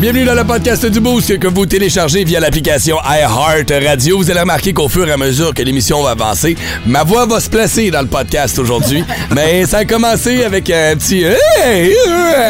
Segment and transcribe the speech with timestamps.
[0.00, 4.18] Bienvenue dans le podcast du Boost que vous téléchargez via l'application iHeart Radio.
[4.18, 7.40] Vous allez remarquer qu'au fur et à mesure que l'émission va avancer, ma voix va
[7.40, 9.02] se placer dans le podcast aujourd'hui.
[9.34, 11.94] Mais ça a commencé avec un petit hey,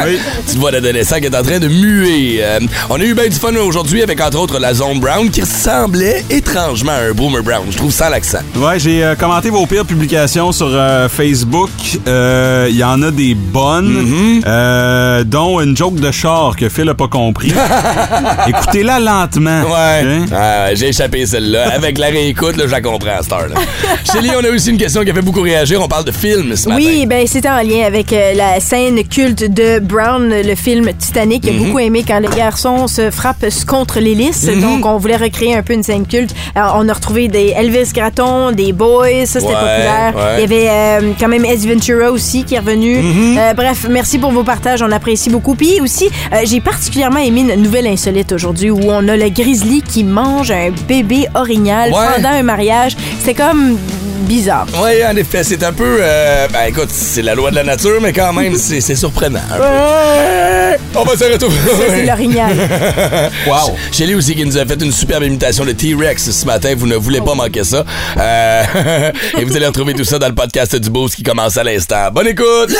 [0.04, 0.18] oui.
[0.44, 2.38] petite voix d'adolescent qui est en train de muer.
[2.40, 2.58] Euh,
[2.90, 6.24] on a eu bien du fun aujourd'hui avec entre autres la Zone Brown qui ressemblait
[6.30, 7.66] étrangement à un Boomer Brown.
[7.70, 8.40] Je trouve ça l'accent.
[8.56, 11.70] Ouais, j'ai euh, commenté vos pires publications sur euh, Facebook.
[12.06, 13.84] Il y en a des bonnes,
[14.44, 15.24] Mm-hmm.
[15.24, 17.33] dont une joke de char que Phil a pas compris.
[18.48, 19.62] Écoutez-la lentement.
[19.62, 20.02] Ouais.
[20.04, 20.26] Hein?
[20.34, 21.70] Ah, j'ai échappé celle-là.
[21.74, 23.54] Avec la réécoute, là, je la comprends à cette heure-là.
[24.12, 25.80] Shelly, on a aussi une question qui a fait beaucoup réagir.
[25.82, 26.82] On parle de film ce matin.
[26.84, 31.44] Oui, ben c'était en lien avec euh, la scène culte de Brown, le film Titanic.
[31.44, 31.64] Il a Mhm.
[31.66, 34.44] beaucoup aimé quand les garçons se frappent contre l'hélice.
[34.44, 34.60] Mhm.
[34.60, 36.34] Donc, on voulait recréer un peu une scène culte.
[36.54, 40.12] Alors, on a retrouvé des Elvis Gratton, des Boys, ça c'était Ouais, populaire.
[40.16, 40.34] ouais.
[40.36, 42.96] Il y avait euh, quand même Eddie Ventura aussi qui est revenu.
[42.98, 43.38] Mhm.
[43.38, 45.54] Euh, bref, merci pour vos partages, on apprécie beaucoup.
[45.54, 49.82] Puis aussi, euh, j'ai particulièrement aimé une nouvelle insolite aujourd'hui où on a le grizzly
[49.82, 52.06] qui mange un bébé orignal Ouais.
[52.16, 52.96] pendant un mariage.
[53.24, 53.76] C'est comme
[54.22, 54.66] bizarre.
[54.82, 55.98] Oui, en effet, c'est un peu.
[56.00, 59.40] euh, ben écoute, c'est la loi de la nature, mais quand même, c'est c'est surprenant.
[60.96, 61.56] On va se retrouver.
[61.66, 62.56] Ça, c'est l'orignal.
[63.46, 63.76] Wow.
[63.92, 66.74] Shelly aussi qui nous a fait une superbe imitation de T-Rex ce matin.
[66.76, 67.84] Vous ne voulez pas manquer ça.
[68.18, 68.62] Euh,
[69.38, 72.10] et vous allez retrouver tout ça dans le podcast du Boost qui commence à l'instant.
[72.12, 72.70] Bonne écoute!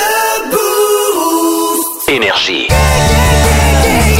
[2.07, 2.67] Énergie.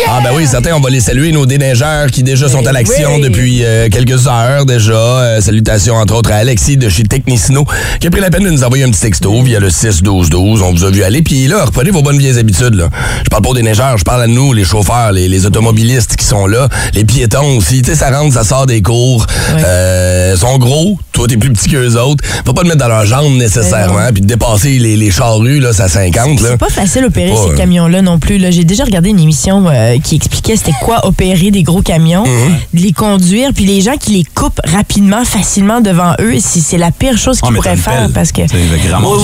[0.08, 3.16] Ah ben oui, certains, on va les saluer, nos déneigeurs qui déjà sont à l'action
[3.16, 3.22] oui.
[3.22, 4.94] depuis euh, quelques heures déjà.
[4.94, 7.66] Euh, salutations entre autres à Alexis de chez Technicino
[8.00, 10.62] qui a pris la peine de nous envoyer un petit texto via le 6-12-12.
[10.62, 11.22] On vous a vu aller.
[11.22, 12.76] Puis là, reprenez vos bonnes vieilles habitudes.
[12.76, 12.90] Là.
[13.24, 16.26] Je parle pas aux déneigeurs, je parle à nous, les chauffeurs, les, les automobilistes qui
[16.26, 17.82] sont là, les piétons aussi.
[17.82, 19.26] Tu sais, ça rentre, ça sort des cours.
[19.58, 22.24] Euh, ils sont gros, toi t'es plus petit qu'eux autres.
[22.46, 25.74] Faut pas te mettre dans leur jambe nécessairement, puis de dépasser les, les charrues là,
[25.74, 26.42] ça 50.
[26.42, 26.50] Là.
[26.52, 28.38] C'est pas facile pas, ces euh, camions-là non plus.
[28.38, 28.52] là.
[28.52, 32.56] J'ai déjà regardé une émission euh, qui expliquait c'était quoi opérer des gros camions, Mhm.
[32.74, 36.78] de les conduire, puis les gens qui les coupent rapidement, facilement devant eux, c'est c'est
[36.78, 38.12] la pire chose Ah, qu'ils t'as pourraient faire pelle.
[38.14, 38.42] parce que.
[38.50, 39.18] C'est le grand mot.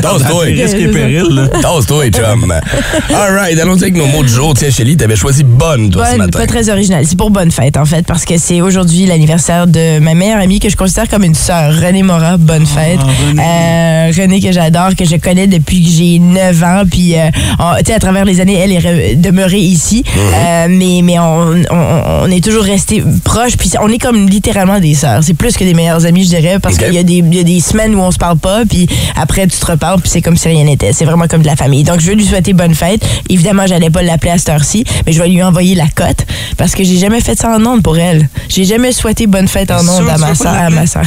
[0.00, 0.46] Tasse-toi.
[0.46, 1.48] des risques et périls, là.
[1.60, 2.52] Tasse-toi, chum.
[3.14, 4.54] All right, allons-y avec nos mots du jour.
[4.54, 6.38] Tiens, Shelly, t'avais choisi bonne, toi, ce Bonne, matin.
[6.38, 7.04] pas très original.
[7.06, 10.60] C'est pour bonne fête, en fait, parce que c'est aujourd'hui l'anniversaire de ma meilleure amie
[10.60, 12.36] que je considère comme une sœur, Renée Mora.
[12.36, 12.98] Bonne fête.
[13.38, 16.82] Euh, Renée que j'adore, que je connais depuis que j'ai 9 ans.
[16.90, 17.28] Puis, euh,
[17.58, 20.04] on- tu sais, à travers les années, elle est demeurée ici.
[20.16, 23.56] Euh, mais mais on, on, on est toujours restés proches.
[23.56, 25.22] Puis, on est comme littéralement des sœurs.
[25.22, 27.40] C'est plus que des meilleures amies, je dirais, parce qu'il y, a des- il y
[27.40, 28.62] a des semaines où on se parle pas.
[28.68, 28.86] Puis,
[29.20, 30.92] après, tu te reparles, puis c'est comme si rien n'était.
[30.92, 31.82] C'est vraiment comme de la famille.
[31.84, 33.02] Donc, je veux lui souhaiter bonne fête.
[33.28, 36.24] Évidemment, j'allais pas l'appeler à cette heure-ci, mais je vais lui envoyer la cote
[36.56, 38.28] parce que j'ai jamais fait ça en ondes pour elle.
[38.48, 40.52] J'ai jamais souhaité bonne fête en ondes à ma soeur.
[40.54, 41.02] À ma soeur.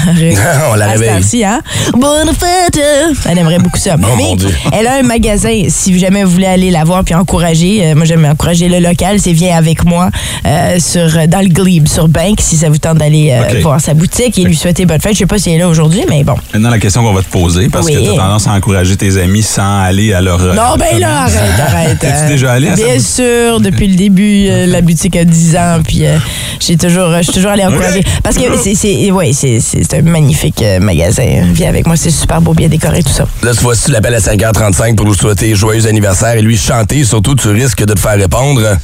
[0.72, 1.44] On la réveille.
[1.46, 1.62] hein?
[1.94, 2.82] Bonne fête!
[3.30, 3.96] Elle aimerait beaucoup ça.
[3.98, 4.50] Oh, mais mon Dieu.
[4.72, 5.64] elle a un magasin.
[5.70, 9.20] Si jamais vous voulez aller la voir puis encourager, euh, moi j'aime encourager le local.
[9.20, 10.10] C'est viens avec moi
[10.46, 13.94] euh, sur dans le Glebe sur Bank si ça vous tente d'aller euh, voir sa
[13.94, 15.14] boutique et lui souhaiter bonne fête.
[15.14, 16.36] Je sais pas si elle est là aujourd'hui, mais bon.
[16.54, 17.94] Maintenant, la question qu'on va te poser, parce Oui.
[17.94, 20.40] que tu as tendance à encourager tes amis sans aller à leur.
[20.40, 22.00] Non, ben là, arrête, arrête.
[22.00, 22.28] T'es-tu hein.
[22.28, 26.06] déjà allé à Bien sûr, depuis le début, euh, la boutique a 10 ans, puis
[26.06, 26.18] euh,
[26.60, 28.04] j'ai toujours, je suis toujours allée encourager.
[28.24, 31.44] Parce que c'est, c'est, ouais, c'est, c'est c'est un magnifique euh, magasin.
[31.54, 33.28] Viens avec moi, c'est super beau, bien décoré, tout ça.
[33.44, 37.04] Là, cette fois-ci, tu l'appelles à 5h35 pour nous souhaiter joyeux anniversaire et lui chanter.
[37.04, 38.78] Surtout, tu risques de te faire répondre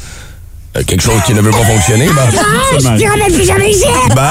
[0.77, 2.07] euh, quelque chose qui ne veut pas fonctionner.
[2.07, 2.21] Bon,
[4.15, 4.21] Bon,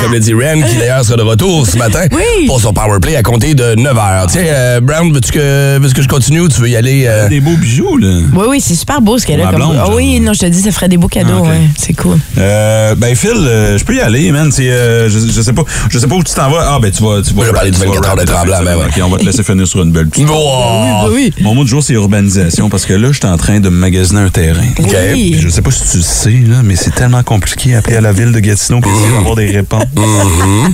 [0.00, 2.46] comme le dit Ren, qui d'ailleurs sera de retour ce matin Oui.
[2.46, 4.26] pour son powerplay à compter de 9h.
[4.28, 7.04] Tiens, euh, Brown, veux-tu que, veux que je continue ou tu veux y aller?
[7.06, 7.28] euh?
[7.28, 8.18] Des beaux bijoux, là.
[8.34, 9.46] Oui, oui, c'est super beau ce qu'elle a.
[9.46, 9.56] Comme...
[9.56, 9.94] blonde, Ah genre.
[9.96, 11.60] oui, non, je te dis, ça ferait des beaux cadeaux, Ah, ouais.
[11.78, 12.18] C'est cool.
[12.38, 14.50] Euh, ben Phil, euh, je peux y aller, man.
[14.52, 16.64] C'est, euh, je, je sais pas, je sais pas où tu t'en vas.
[16.74, 17.42] Ah ben tu vas, tu vas.
[17.42, 18.64] Je vais parler vas 24 heures de Tremblant, ça.
[18.64, 18.84] ben ouais.
[18.86, 20.28] Ok, on va te laisser finir sur une belle petite.
[20.36, 21.08] Oh!
[21.12, 21.32] oui.
[21.40, 24.20] Mon mot du jour, c'est urbanisation parce que là, je suis en train de magasiner
[24.20, 24.64] un terrain.
[24.78, 24.94] OK.
[25.12, 25.36] Oui.
[25.40, 28.12] Je sais pas si tu le sais, là, mais c'est tellement compliqué appeler à la
[28.12, 29.84] ville de Gatineau pour essayer d'avoir des réponses.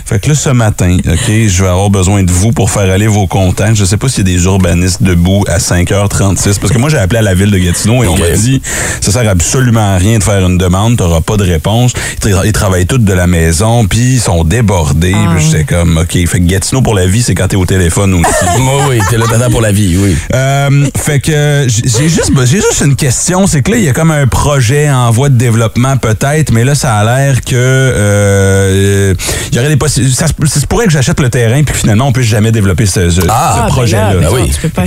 [0.07, 3.07] Fait que là, ce matin, OK, je vais avoir besoin de vous pour faire aller
[3.07, 3.77] vos contacts.
[3.77, 6.99] Je sais pas s'il y a des urbanistes debout à 5h36 parce que moi, j'ai
[6.99, 8.61] appelé à la ville de Gatineau et on m'a dit
[9.01, 11.93] ça sert absolument à rien de faire une demande, t'auras pas de réponse.
[12.25, 15.15] Ils, tra- ils travaillent tous de la maison, puis ils sont débordés.
[15.37, 18.15] Puis j'étais comme, OK, fait que Gatineau pour la vie, c'est quand t'es au téléphone
[18.15, 18.59] aussi.
[18.61, 20.17] Moi, oui, t'es le tata pour la vie, oui.
[20.35, 23.93] Euh, fait que j'ai juste, j'ai juste une question, c'est que là, il y a
[23.93, 29.15] comme un projet en voie de développement peut-être, mais là, ça a l'air que euh,
[29.53, 30.15] il y aurait des possibilités.
[30.17, 32.87] Ça, se- ça se pourrait que j'achète le terrain puis finalement on puisse jamais développer
[32.87, 34.13] ce, ce- Ah, ce ben projet-là.
[34.21, 34.51] mais oui.
[34.53, 34.85] je veux pas,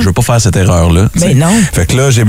[0.00, 1.08] je veux pas faire cette erreur-là.
[1.12, 1.28] tu sais.
[1.28, 1.52] Ben non.
[1.72, 2.22] Fait que là, j'ai-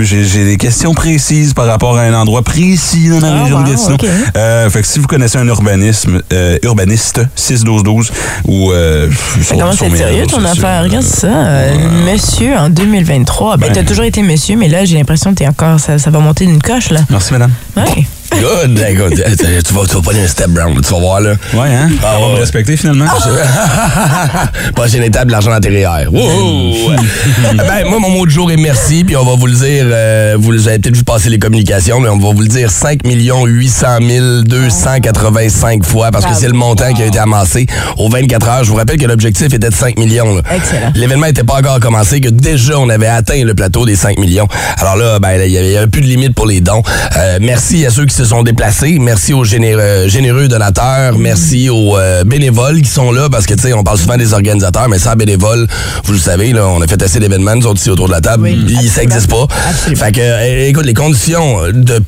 [0.46, 3.98] des questions précises par rapport à un endroit précis dans la région de Gatineau.
[4.38, 8.12] Euh, fait que si vous connaissez un urbanisme, euh, urbaniste, 61212
[8.46, 8.72] ou...
[8.72, 9.10] Euh,
[9.44, 10.84] Ça commence à être sérieux ton affaire?
[10.84, 11.28] Regarde ça.
[11.28, 11.74] euh,
[12.12, 13.58] monsieur en 2023.
[13.58, 13.74] Ben, Ben.
[13.74, 15.80] t'as toujours été monsieur, mais là, j'ai l'impression que t'es encore.
[15.80, 17.00] Ça, ça va monter d'une coche, là.
[17.14, 17.54] Merci, madame.
[17.78, 18.08] Ouais.
[18.40, 18.80] Good.
[18.90, 21.32] Écoute, tu vas, tu vas pas un step brown, tu vas voir là.
[21.54, 21.90] Ouais, hein?
[22.04, 22.34] Ah, On va ouais.
[22.36, 23.06] me respecter finalement.
[24.76, 26.12] Prochaine étape, l'argent intérieur.
[26.12, 26.74] Wow!
[27.58, 30.36] ben, moi, mon mot de jour est merci, puis on va vous le dire, euh,
[30.40, 34.44] vous avez peut-être vu passer les communications, mais on va vous le dire 5 800
[34.46, 37.66] 285 fois, parce que c'est le montant qui a été amassé
[37.98, 38.64] aux 24 heures.
[38.64, 40.36] Je vous rappelle que l'objectif était de 5 millions.
[40.36, 40.42] là.
[40.56, 40.92] Excellent.
[40.96, 44.48] L'événement n'était pas encore commencé, que déjà, on avait atteint le plateau des 5 millions.
[44.78, 46.84] Alors là, ben, il y avait- il y avait plus de limite pour les dons.
[47.18, 48.98] Euh, merci à ceux qui se sont déplacés.
[49.00, 51.18] Merci aux généreux, généreux donateurs.
[51.18, 54.34] Merci aux euh, bénévoles qui sont là, parce que, tu sais, on parle souvent des
[54.34, 55.68] organisateurs, mais sans bénévoles,
[56.06, 58.22] vous le savez, là, on a fait assez d'événements, nous autres, ici, autour de la
[58.22, 58.44] table.
[58.44, 59.46] Oui, ça n'existe pas.
[59.70, 60.04] Absolument.
[60.04, 62.02] Fait que, euh, écoute, les conditions de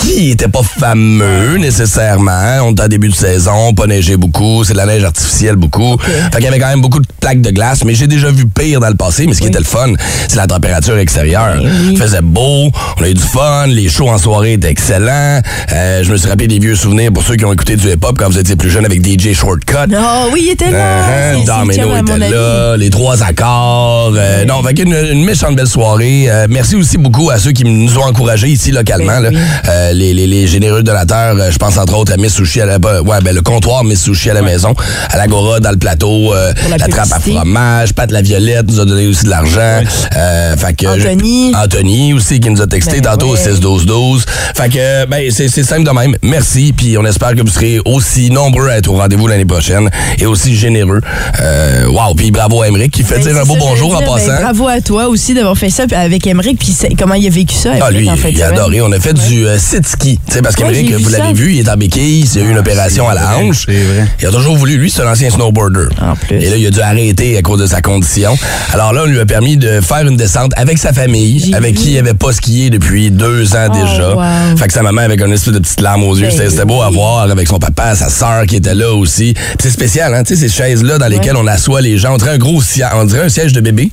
[0.00, 2.58] ski était pas fameux nécessairement?
[2.62, 5.96] On était en début de saison, pas neigé beaucoup, c'est de la neige artificielle beaucoup.
[5.98, 8.46] Fait qu'il y avait quand même beaucoup de plaques de glace, mais j'ai déjà vu
[8.46, 9.92] pire dans le passé, mais ce qui était le fun,
[10.28, 11.56] c'est la température extérieure.
[11.62, 11.88] Ben oui.
[11.92, 15.40] Il faisait beau, on a eu du fun, les shows en soirée étaient excellents.
[15.72, 18.16] Euh, je me suis rappelé des vieux souvenirs pour ceux qui ont écouté du hip-hop
[18.18, 19.74] quand vous étiez plus jeune avec DJ Shortcut.
[19.94, 20.78] Oh, oui, il était là.
[21.00, 24.12] Uh-huh, C'est- c'est Domino était là, les trois accords.
[24.16, 26.26] euh, non, fait qu'une une méchante belle soirée.
[26.28, 29.20] Euh, merci aussi beaucoup à ceux qui nous ont encouragés ici localement.
[29.20, 32.60] Ben là les, les, les, généreux donateurs, euh, je pense entre autres à Miss Sushi
[32.60, 34.52] à la ouais, ben, le comptoir Miss Sushi à la ouais.
[34.52, 34.74] maison,
[35.10, 38.84] à l'Agora, dans le plateau, euh, la, trappe à fromage, Pat la Violette nous a
[38.84, 39.60] donné aussi de l'argent.
[39.60, 39.84] Ouais.
[40.16, 40.54] Euh,
[40.86, 41.52] Anthony.
[41.54, 44.24] Anthony aussi qui nous a texté ben, tantôt au 6-12-12.
[44.54, 46.16] Fait que ben, c'est simple de même.
[46.22, 49.90] Merci, puis on espère que vous serez aussi nombreux à être au rendez-vous l'année prochaine
[50.18, 51.00] et aussi généreux.
[51.40, 54.06] Euh, wow, puis bravo à Emmerich qui fait ben, dire un beau bonjour en ben,
[54.06, 54.40] passant.
[54.40, 57.72] bravo à toi aussi d'avoir fait ça avec Emmerich, puis comment il a vécu ça.
[57.80, 58.80] Ah, lui, il a adoré.
[58.80, 60.18] On a fait du 6 ski.
[60.42, 63.14] Parce qu'Amérique, vous l'avez vu, il est en béquille, il a eu une opération à
[63.14, 63.66] la hanche.
[63.66, 64.06] Vrai.
[64.20, 65.88] Il a toujours voulu, lui, c'est un ancien snowboarder.
[66.00, 66.36] En plus.
[66.36, 68.36] Et là, il a dû arrêter à cause de sa condition.
[68.72, 71.92] Alors là, on lui a permis de faire une descente avec sa famille, avec qui
[71.92, 74.16] il n'avait pas skié depuis deux ans déjà.
[74.56, 76.90] Fait que sa maman, avec un espèce de petite larme aux yeux, c'était beau à
[76.90, 79.34] voir avec son papa, sa sœur qui était là aussi.
[79.60, 82.14] C'est spécial, hein, tu sais, ces chaises-là dans lesquelles on assoit les gens.
[82.14, 83.90] On dirait un gros siège, on dirait un siège de bébé.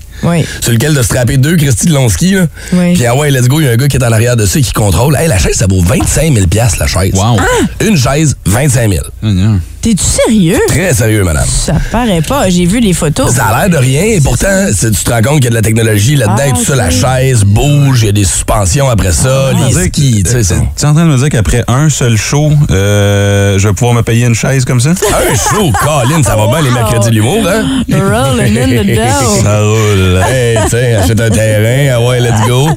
[0.62, 2.48] Sur lequel de strapper deux Christy de Lonsky, là.
[2.74, 2.94] Oui.
[2.94, 4.46] Puis ah ouais, let's go, il y a un gars qui est en arrière de
[4.46, 5.16] ça et qui contrôle.
[5.16, 6.46] Hey, la chaise, ça vaut 25 000
[6.80, 7.14] la chaise.
[7.14, 7.38] Wow.
[7.82, 10.60] Une chaise, 25 000 Hum, T'es-tu sérieux?
[10.68, 11.46] Très sérieux, madame.
[11.48, 12.50] Ça paraît pas.
[12.50, 13.34] J'ai vu les photos.
[13.34, 15.52] Ça a l'air de rien, et pourtant, c'est- tu te rends compte qu'il y a
[15.52, 16.78] de la technologie là-dedans, Ah, et tout ça, ok.
[16.80, 20.56] la chaise bouge, il y a des suspensions après ça, Tu les skis, tu c'est...
[20.56, 24.02] es en train de me dire qu'après un seul show, euh, je vais pouvoir me
[24.04, 24.90] payer une chaise comme ça?
[25.30, 27.84] Un show, Colin, ça va bien les mercredis de l'humour, hein?
[27.90, 29.42] Rolling in the dough.
[29.44, 30.22] Ça roule.
[30.30, 32.68] Hey, tu sais, achète un terrain, ah ouais, let's go.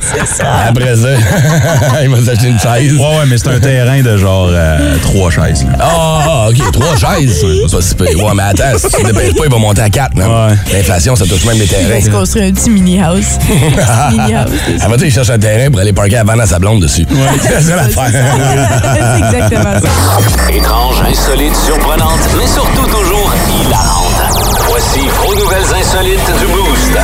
[0.69, 1.09] Après ça,
[2.05, 2.93] il va s'acheter une chaise.
[2.95, 5.65] Ouais, ouais, mais c'est un terrain de genre euh, trois chaises.
[5.65, 5.77] là.
[5.81, 7.45] Ah, ok, trois chaises.
[7.69, 8.25] C'est pas si pire.
[8.25, 10.29] Ouais, mais attends, si tu te dépêches pas, il va monter à quatre, man.
[10.29, 10.57] Ouais.
[10.73, 12.01] L'inflation, ça touche même les Il va terrains.
[12.01, 13.39] se construire un petit mini-house.
[14.11, 14.51] Mini-house.
[14.79, 17.07] Ça, il cherche un terrain pour aller parker avant à sa blonde dessus.
[17.43, 18.11] c'est ça l'affaire.
[18.13, 20.53] C'est exactement ça.
[20.55, 23.33] Étrange, insolite, surprenante, mais surtout toujours
[23.65, 24.07] hilarante.
[24.69, 26.99] Voici vos nouvelles insolites du Boost.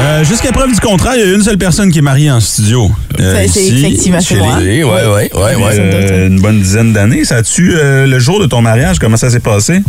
[0.00, 2.40] Euh, Jusqu'à preuve du contraire, il y a une seule personne qui est mariée en
[2.40, 2.90] studio.
[3.20, 4.60] euh, C'est- effectivement, chez moi.
[4.60, 5.62] les- Oui, oui, oui, oui, oui.
[5.78, 7.24] Euh, une bonne dizaine d'années.
[7.24, 9.80] Ça a-tu, euh, le jour de ton mariage, comment ça s'est passé?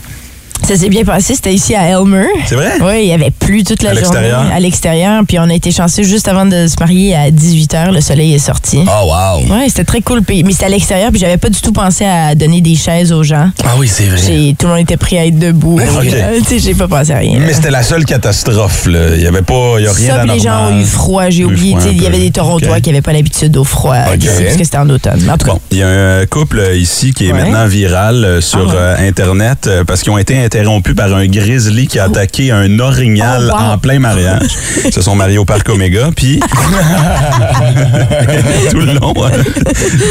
[0.68, 1.34] Ça s'est bien passé.
[1.36, 2.28] C'était ici à Elmer.
[2.46, 2.74] C'est vrai?
[2.82, 5.24] Oui, il y avait plu toute la À journée à l'extérieur.
[5.28, 7.92] Puis on a été chanceux juste avant de se marier à 18h.
[7.92, 8.80] Le soleil est sorti.
[8.86, 9.42] Oh, wow.
[9.50, 10.22] Oui, c'était très cool.
[10.30, 11.10] Mais c'était à l'extérieur.
[11.12, 13.50] Puis j'avais pas du tout pensé à donner des chaises aux gens.
[13.64, 14.54] Ah oui, c'est vrai.
[14.58, 15.80] Tout le monde était prêt à être debout.
[15.80, 16.06] Ok.
[16.14, 17.40] Euh, j'ai pas pensé à rien.
[17.40, 17.46] là.
[17.48, 18.88] Mais c'était la seule catastrophe.
[18.88, 21.30] Il y avait pas, il y a rien Ça, les gens ont eu froid.
[21.30, 21.76] J'ai oublié.
[21.92, 24.78] Il y avait des Torontois qui n'avaient pas l'habitude au froid ici, parce que c'était
[24.78, 25.20] en automne.
[25.24, 25.88] Mais En tout cas, Bon, il y a
[26.20, 27.44] un couple ici qui est Ouais.
[27.44, 28.72] maintenant viral euh, sur Ah ouais.
[28.76, 33.52] euh, Internet parce qu'ils ont été interrompus par un grizzly qui a attaqué un orignal
[33.52, 33.72] Oh, wow.
[33.74, 34.48] en plein mariage.
[34.86, 36.40] Ils se sont mariés au parc Omega, puis
[38.72, 39.14] tout le long,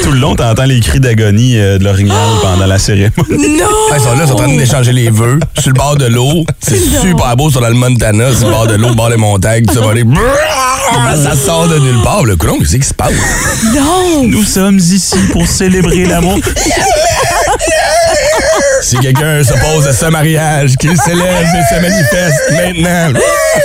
[0.04, 3.58] tout le long, t'entends les cris d'agonie euh, de l'orignal pendant la cérémonie.
[3.58, 3.66] non!
[3.94, 6.44] Ils sont là, ils sont en train d'échanger les vœux sur le bord de l'eau.
[6.60, 9.64] C'est super beau sur le Montana, sur le bord de l'eau, le bord des montagnes.
[9.72, 10.04] Ça va aller.
[11.22, 12.24] Ça sort de nulle part.
[12.24, 13.12] Le coulon, qu'est-ce qui se passe?
[13.74, 14.24] Non!
[14.24, 16.38] Nous sommes ici pour célébrer l'amour.
[18.80, 23.18] Si quelqu'un s'oppose à ce mariage, qu'il s'élève et se manifeste maintenant.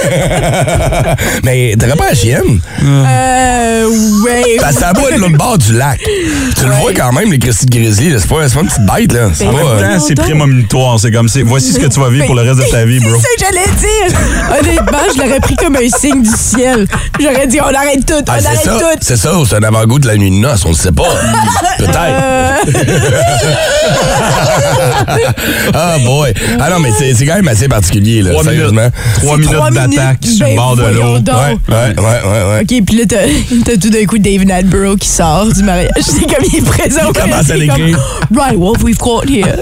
[1.44, 2.60] Mais t'aurais pas la chienne?
[2.84, 3.88] Euh,
[4.24, 4.58] ouais.
[4.60, 6.00] Parce que ça boit de l'autre bord du lac.
[6.58, 8.14] Tu le vois quand même, les Christy de Grizzly.
[8.20, 9.28] C'est pas, c'est pas une petite bête, là.
[9.28, 11.00] En euh, même temps, c'est prémonitoire.
[11.00, 13.12] C'est comme, voici ce que tu vas vivre pour le reste de ta vie, bro.
[13.16, 14.08] C'est ça que j'allais dire.
[14.60, 16.88] Honnêtement, je l'aurais pris comme un signe du ciel.
[17.20, 18.86] J'aurais dit, on arrête tout, on ah, c'est arrête ça, tout.
[19.02, 21.04] c'est ça, ou c'est un avant-goût de la nuit de noces, on le sait pas.
[21.78, 22.64] Peut-être.
[25.74, 26.34] ah boy.
[26.60, 28.82] Ah non, mais c'est c'est quand même assez particulier, là, Trois sérieusement.
[28.82, 31.14] minutes, trois minutes d'attaque sur le Ben, bord de l'eau.
[31.16, 32.62] Ouais, ouais, ouais, ouais.
[32.62, 33.18] OK, puis là, t'as
[33.66, 35.90] t'as tout d'un coup David Attenborough qui sort du mariage.
[36.02, 37.02] C'est comme il est présent.
[37.08, 37.98] Il commence à l'écrire.
[38.36, 39.56] Right, what we've got here.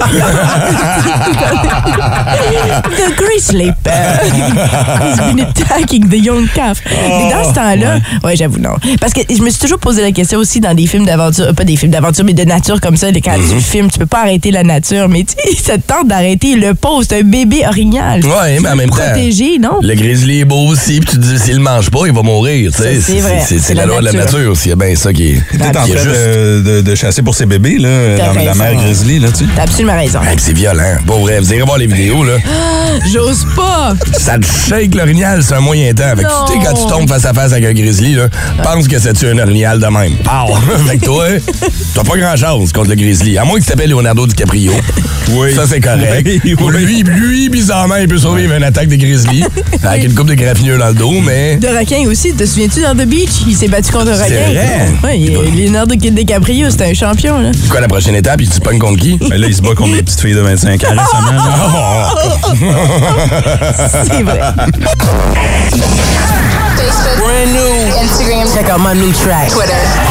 [1.81, 6.79] the grizzly bear has been attacking the young calf.
[6.85, 8.75] Mais dans ce temps-là, ouais, j'avoue, non.
[8.99, 11.63] Parce que je me suis toujours posé la question aussi dans des films d'aventure, pas
[11.63, 13.07] des films d'aventure, mais de nature comme ça.
[13.11, 13.55] Quand Mm-hmm.
[13.55, 15.30] tu filmes, tu peux pas arrêter la nature, mais tu sais,
[15.63, 18.21] ça te tente d'arrêter le pauvre, c'est un bébé orignal.
[18.25, 18.95] Ouais, mais en même temps.
[18.97, 19.79] Protégé, non?
[19.81, 22.21] Le grizzly est beau aussi, puis tu te dis, s'il le mange pas, il va
[22.21, 22.71] mourir.
[22.71, 22.95] tu sais.
[22.99, 23.41] Ça, c'est vrai.
[23.45, 24.55] C'est C'est la la loi de la nature.
[24.57, 26.05] s'il y a bien ça qui est, T'es en train juste.
[26.05, 29.51] de, de- de chasser pour ses bébés, là, dans la mer grizzly, là, tu sais.
[29.55, 30.19] T'as absolument raison.
[30.37, 30.97] C'est violent.
[31.05, 31.39] Pas vrai.
[31.39, 32.37] Vous irez voir les vidéos, là.
[33.11, 33.93] J'ose pas!
[34.19, 36.13] Ça te shake l'orignal, c'est un moyen temps.
[36.15, 38.27] Fait que tu sais, quand tu tombes face à face avec un grizzly, là,
[38.63, 40.13] pense que ça tue un orignal de même.
[40.23, 40.55] Pow!
[40.87, 41.25] fait que toi,
[41.95, 43.37] t'as pas grand chance contre le grizzly.
[43.37, 44.73] À moins que tu t'appelles Leonardo DiCaprio.
[45.29, 45.53] Oui.
[45.55, 46.27] Ça, c'est correct.
[46.43, 46.83] Oui, oui.
[46.85, 49.43] Lui, lui, bizarrement, il peut survivre à une attaque de grizzly.
[49.83, 51.55] Avec une coupe de graffineux dans le dos, mais.
[51.57, 53.29] De requin aussi, te souviens-tu dans The Beach?
[53.47, 54.51] Il s'est battu contre un requin?
[54.51, 54.87] vrai?
[55.03, 57.51] Ouais, il- Leonardo DiCaprio, c'était un champion, là.
[57.53, 58.41] C'est quoi la prochaine étape?
[58.41, 59.17] Il se pogne contre qui?
[59.29, 61.43] Ben là, il se bat contre des petites filles de 25 ans récemment.
[64.03, 64.39] C'est vrai.
[67.21, 69.49] Facebook, Instagram, Check out my new track.
[69.49, 70.10] Twitter.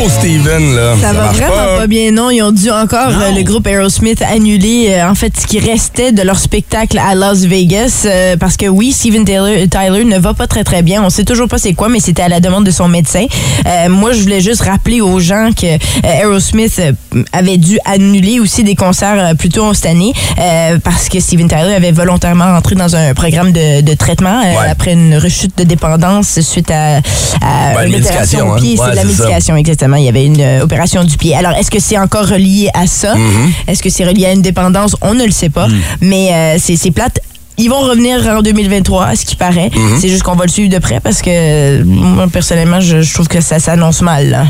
[0.00, 0.94] Pour Steven, là.
[1.00, 1.86] Ça, va marche vraiment pas.
[1.86, 2.30] bien, non.
[2.30, 6.12] Ils ont dû encore, euh, le groupe Aerosmith, annuler, euh, en fait, ce qui restait
[6.12, 8.04] de leur spectacle à Las Vegas.
[8.06, 11.02] euh, parce que oui, Steven Tyler, Tyler ne va pas très, très bien.
[11.04, 13.26] On sait toujours pas c'est quoi, mais c'était à la demande de son médecin.
[13.66, 16.92] Euh, moi, je voulais juste rappeler aux gens que euh, Aerosmith euh,
[17.32, 21.48] avait dû annuler aussi des concerts euh, plus tôt cette année euh, parce que Steven
[21.48, 24.68] Tyler avait volontairement entré dans un programme de, de traitement euh, Ouais.
[24.70, 28.76] après une rechute de dépendance suite à, à Ouais, une opération médication, au pied.
[28.78, 28.82] hein.
[28.84, 29.06] c'est de la ça.
[29.08, 29.54] médication,
[29.96, 31.34] Il y avait une euh, opération du pied.
[31.34, 33.14] Alors, est-ce que c'est encore relié à ça?
[33.14, 33.68] Mm-hmm.
[33.68, 34.96] Est-ce que c'est relié à une dépendance?
[35.00, 35.68] On ne le sait pas.
[35.68, 35.80] Mm.
[36.02, 37.20] Mais euh, c'est c'est plate.
[37.62, 39.68] Ils vont revenir en 2023, à ce qui paraît.
[39.68, 40.00] Mm-hmm.
[40.00, 43.28] C'est juste qu'on va le suivre de près parce que moi, personnellement, je, je trouve
[43.28, 44.30] que ça s'annonce mal.
[44.30, 44.44] là.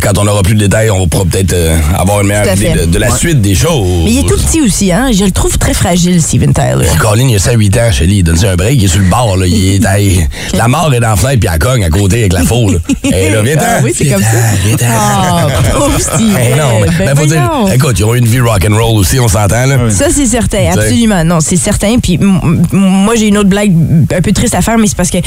[0.00, 2.84] Quand on aura plus de détails, on pourra peut-être euh, avoir une meilleure idée de,
[2.86, 4.04] de la suite des choses.
[4.04, 5.10] Mais il est tout petit aussi, hein?
[5.12, 6.86] Je le trouve très fragile, Steven Tyler.
[7.00, 8.22] Colin, il a 108 ans, Shelly.
[8.22, 9.36] Donne-lui un break, il est sur le bord.
[9.36, 9.46] Là.
[9.46, 12.32] Il est, hey, la mort est dans la fenêtre, puis elle cogne à côté avec
[12.32, 12.70] la faux.
[12.70, 12.78] Là.
[13.04, 13.64] Et là, viens-ten.
[13.66, 14.28] Ah oui, c'est comme ça.
[14.64, 14.88] viens-ten.
[14.90, 16.36] Ah, pauvre Steven.
[16.36, 19.18] Hey, non, mais, Ben ben, faut dire, écoute, ils ont eu une vie rock'n'roll aussi,
[19.20, 19.66] on s'entend.
[19.66, 19.90] là.
[19.90, 21.24] Ça, c'est certain, absolument.
[21.24, 21.98] Non, c'est certain.
[22.02, 23.72] Puis moi, j'ai une autre blague
[24.14, 25.18] un peu triste à faire, mais c'est parce que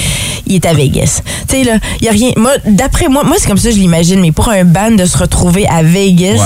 [0.47, 1.21] il est à Vegas.
[1.47, 2.31] Tu sais, là, il y a rien.
[2.37, 5.05] Moi, d'après moi, moi, c'est comme ça que je l'imagine, mais pour un band de
[5.05, 6.37] se retrouver à Vegas,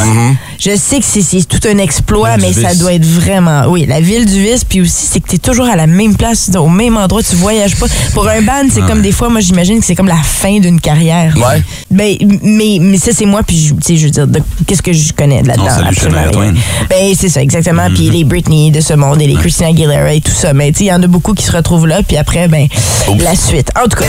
[0.60, 3.64] je sais que c'est- tout un exploit, mais ça doit être vraiment.
[3.68, 6.16] Oui, la ville du vice, puis aussi, c'est que tu es toujours à la même
[6.16, 7.86] place, au même endroit, tu voyages pas.
[8.14, 10.80] Pour un band, c'est comme des fois, moi, j'imagine que c'est comme la fin d'une
[10.82, 11.34] carrière.
[11.38, 11.64] Ouais.
[11.92, 14.28] Ben, mais, mais ça, c'est moi, puis je- tu sais, je veux dire,
[14.68, 15.66] qu'est-ce que je connais de là-dedans?
[16.90, 17.84] Ben, c'est ça, exactement.
[17.90, 17.94] Mm-hmm.
[17.96, 20.54] Puis les Britney de ce monde et les Christina Aguilera et tout ça.
[20.54, 22.68] Mais il y en a beaucoup qui se retrouvent là, puis après, ben,
[23.08, 23.24] Oups.
[23.24, 23.72] la suite.
[23.76, 24.06] En tout cas.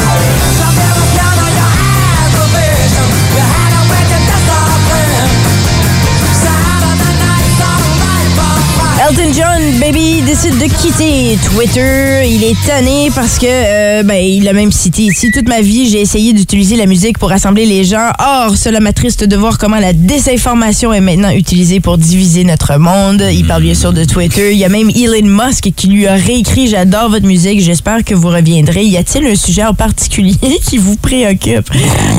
[9.20, 12.22] Elton John, baby, décide de quitter Twitter.
[12.26, 15.30] Il est tanné parce que, euh, ben, il a même cité ici.
[15.32, 18.10] Toute ma vie, j'ai essayé d'utiliser la musique pour rassembler les gens.
[18.18, 23.22] Or, cela m'attriste de voir comment la désinformation est maintenant utilisée pour diviser notre monde.
[23.32, 24.52] Il parle bien sûr de Twitter.
[24.52, 27.60] Il y a même Elon Musk qui lui a réécrit J'adore votre musique.
[27.60, 28.84] J'espère que vous reviendrez.
[28.84, 31.70] Y a-t-il un sujet en particulier qui vous préoccupe?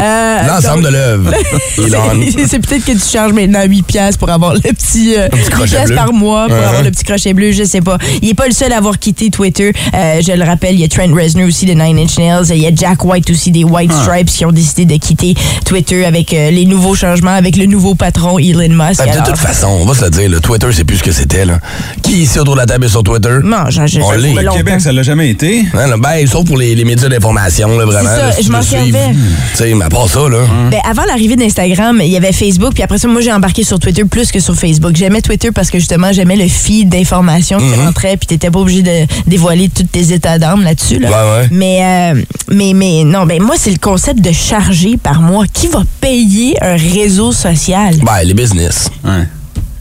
[0.02, 1.32] Euh, L'ensemble de l'œuvre.
[2.48, 5.50] C'est peut-être que tu charges maintenant 8 piastres pour avoir le petit, euh, petit 8
[5.50, 5.96] crochet piastres bleu.
[5.96, 7.98] par mois pour avoir le petit crochet bleu, je sais pas.
[8.22, 9.72] Il est pas le seul à avoir quitté Twitter.
[9.94, 12.58] Euh, je le rappelle, il y a Trent Reznor aussi de Nine Inch Nails, il
[12.62, 14.04] y a Jack White aussi des White Ah.
[14.04, 15.34] Stripes qui ont décidé de quitter
[15.66, 19.04] Twitter avec euh, les nouveaux changements, avec le nouveau patron Elon Musk.
[19.06, 21.12] Ben, de toute façon, on va se le dire, le Twitter, c'est plus ce que
[21.12, 21.46] c'était.
[21.46, 21.60] là.
[22.04, 23.38] Qui ici autour de la table est sur Twitter?
[23.44, 24.36] non, j'en j'ai On l'est.
[24.54, 25.64] Québec, ça l'a jamais été.
[26.00, 28.10] Ben, sauf pour les, les médias d'information, là, vraiment.
[28.10, 29.10] C'est ça, là, si je m'en servais.
[29.12, 30.40] Tu sais, mais à part ça, là.
[30.70, 33.80] Ben, avant l'arrivée d'Instagram, il y avait Facebook, puis après ça, moi, j'ai embarqué sur
[33.80, 34.96] Twitter plus que sur Facebook.
[34.96, 37.86] J'aimais Twitter parce que justement, j'aimais le feed feed d'informations qui Mhm.
[37.86, 41.00] rentraient, puis t'étais pas obligé de dévoiler tous tes états d'âme là-dessus.
[41.00, 41.10] Là.
[41.10, 41.48] Ouais.
[41.52, 41.80] Mais,
[42.16, 45.46] euh, mais, mais non, ben moi, c'est le concept de charger par mois.
[45.52, 47.96] Qui va payer un réseau social?
[48.04, 48.90] Ben, les business.
[49.04, 49.28] Ouais.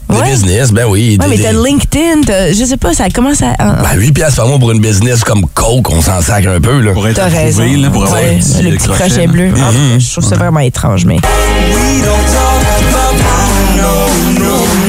[0.09, 0.29] Les Ouais.
[0.31, 1.17] business, ben oui.
[1.21, 3.53] Ouais, des- mais t'as des- LinkedIn, t'as- je sais pas, ça commence à.
[3.57, 6.59] ah, Ben, 8 piastres par mois pour une business comme Coke, on s'en sacre un
[6.59, 6.91] peu, là.
[6.91, 7.61] Pour être T'as raison.
[7.63, 9.47] approuvé, là, pour avoir Ouais, un petit, le euh, petit crochet, bleu.
[9.51, 9.55] Mhm.
[9.57, 11.17] Ah, Je trouve ça vraiment étrange, mais.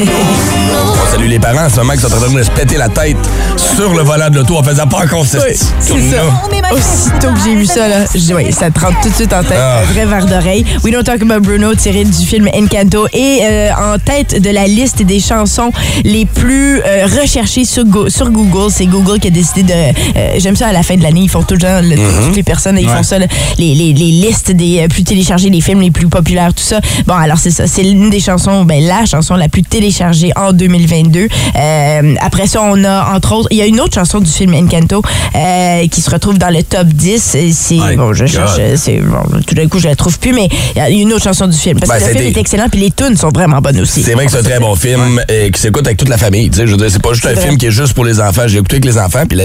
[0.05, 0.52] On
[1.13, 3.17] salue les parents en ce moment qui sont en train de se péter la tête
[3.75, 6.23] sur le volant de l'auto en faisant pas encore cette Oui, c'est ça.
[6.71, 9.31] Aussitôt que j'ai vu ça, là, je dis, oui, ça te rentre tout de suite
[9.31, 9.57] en tête.
[9.59, 9.81] Ah.
[9.81, 10.65] Un vrai verre d'oreille.
[10.83, 13.05] We Don't Talk About Bruno, tiré du film Encanto.
[13.13, 15.71] Et euh, en tête de la liste des chansons
[16.03, 19.71] les plus euh, recherchées sur, Go- sur Google, c'est Google qui a décidé de...
[19.73, 19.91] euh,
[20.39, 22.43] J'aime ça à la fin de l'année, ils font tout le temps, le- toutes les
[22.43, 22.95] personnes, ils Ouais.
[22.97, 23.27] font ça, là,
[23.59, 26.79] les, les, les listes des euh, plus téléchargés, les films les plus populaires, tout ça.
[27.05, 30.51] Bon, alors c'est ça, c'est l'une des chansons, ben la chanson la plus téléchargée en
[31.09, 31.27] 2022.
[31.55, 34.53] Euh, après ça, on a entre autres, il y a une autre chanson du film
[34.53, 35.01] Encanto
[35.35, 37.35] euh, qui se retrouve dans le top 10.
[37.35, 38.33] Et C'est bon, je God.
[38.33, 40.89] cherche, euh, c'est bon, tout d'un coup je la trouve plus, mais il y a
[40.89, 43.15] une autre chanson du film parce Ben, que le film est excellent puis les tunes
[43.17, 44.03] sont vraiment bonnes aussi.
[44.03, 46.49] C'est vrai que c'est un très bon film et qui s'écoute avec toute la famille.
[46.49, 47.41] Tu sais, je veux dire, c'est pas juste un vrai.
[47.41, 48.43] film qui est juste pour les enfants.
[48.47, 49.39] J'ai écouté avec les enfants, puis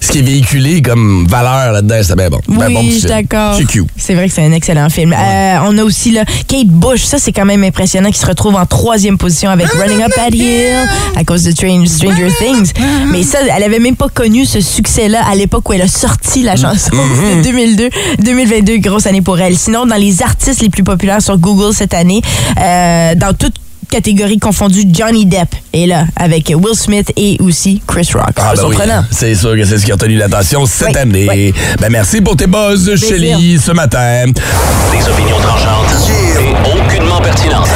[0.00, 2.40] ce qui est véhiculé comme valeur là-dedans, c'est bien bon.
[2.48, 3.54] Ben Oui, bon je suis d'accord.
[3.56, 3.88] C'est cute.
[3.96, 5.12] C'est vrai que c'est un excellent film.
[5.12, 8.54] Euh, on a aussi là, Kate Bush, ça c'est quand même impressionnant, qui se retrouve
[8.56, 10.83] en troisième position avec Running Up That Hill
[11.16, 12.72] à cause de Strange- Stranger Things.
[13.10, 16.42] Mais ça, elle avait même pas connu ce succès-là à l'époque où elle a sorti
[16.42, 16.90] la chanson.
[17.36, 17.88] C'était 2002,
[18.22, 19.56] 2022, grosse année pour elle.
[19.56, 22.20] Sinon, dans les artistes les plus populaires sur Google cette année,
[22.60, 23.54] euh, dans toute
[23.90, 28.32] catégorie confondue, Johnny Depp est là avec Will Smith et aussi Chris Rock.
[28.36, 28.74] Ah, C'est ben oui.
[28.76, 29.04] surprenant.
[29.10, 31.26] C'est sûr que c'est ce qui a retenu l'attention cette Oui, année.
[31.30, 31.54] oui.
[31.80, 34.24] Ben merci pour tes buzz, Shelly, ce matin.
[34.26, 37.68] Des opinions tranchantes et aucunement pertinentes.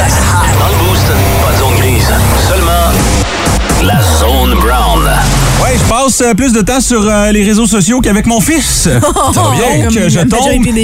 [0.59, 1.05] Dans le boost,
[1.45, 2.11] pas de zone grise,
[5.69, 8.89] Ouais, je passe euh, plus de temps sur euh, les réseaux sociaux qu'avec mon fils.
[8.89, 9.83] Ça va bien?
[9.83, 10.09] Donc, Comme je des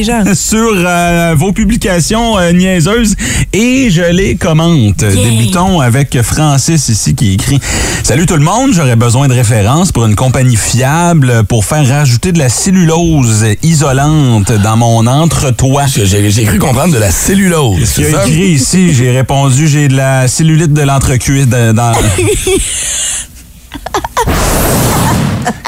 [0.04, 0.24] gens.
[0.24, 3.15] tombe sur euh, vos publications euh, niaiseuses
[3.51, 4.98] et je les commente.
[4.98, 7.60] Débutons avec Francis ici qui écrit
[8.04, 12.32] Salut tout le monde, j'aurais besoin de références pour une compagnie fiable pour faire rajouter
[12.32, 15.86] de la cellulose isolante dans mon entretoit.
[15.88, 17.77] J'ai cru comprendre de la cellulose.
[17.80, 18.27] Il C'est a ça?
[18.27, 21.92] écrit ici, j'ai répondu, j'ai de la cellulite de l'entrecuisse dans...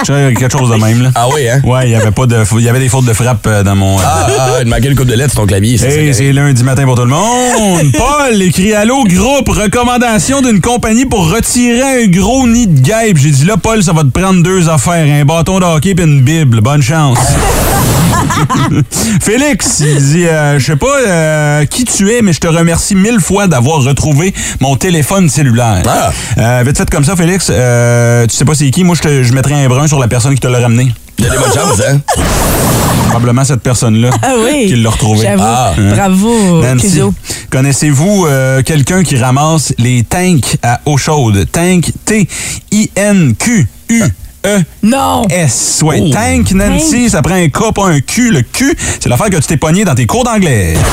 [0.06, 1.12] Quelque chose de même, là.
[1.16, 1.60] Ah oui, hein?
[1.64, 3.76] Ouais, il y avait pas de, il y avait des fautes de frappe euh, dans
[3.76, 3.98] mon.
[4.00, 5.78] Ah, ah, il manquait une coupe de lettres sur ton clavier.
[5.78, 7.92] c'est Hey, c'est lundi matin pour tout le monde.
[7.98, 13.18] Paul écrit Allô, groupe, recommandation d'une compagnie pour retirer un gros nid de guêpe.
[13.18, 16.02] J'ai dit là, Paul, ça va te prendre deux affaires un bâton de hockey et
[16.02, 16.62] une Bible.
[16.62, 17.18] Bonne chance.
[19.22, 22.96] Félix, il dit euh, Je sais pas euh, qui tu es, mais je te remercie
[22.96, 25.84] mille fois d'avoir retrouvé mon téléphone cellulaire.
[25.88, 26.12] Ah.
[26.38, 29.24] Euh, vite fait comme ça, Félix, euh, tu sais pas c'est qui Moi, je, te-
[29.24, 30.92] je mettrais un brun sur la personne qui te l'a ramené.
[31.20, 32.00] Bonnes chances, hein?
[33.10, 34.68] Probablement cette personne-là Ah oui.
[34.68, 35.22] qui l'a retrouvé.
[35.24, 35.44] J'avoue.
[35.46, 35.74] Ah.
[35.96, 37.02] Bravo, Nancy,
[37.50, 41.46] connaissez-vous euh, quelqu'un qui ramasse les tanks à eau chaude?
[41.52, 41.92] Tank,
[44.48, 44.64] T-I-N-Q-U-E.
[44.84, 45.24] Non.
[45.30, 45.82] S.
[45.84, 46.10] Ouais, Oh.
[46.12, 47.10] tank, Nancy, Tank.
[47.10, 48.32] ça prend un K, pas un Q.
[48.32, 50.76] Le Q, c'est l'affaire que tu t'es pogné dans tes cours d'anglais.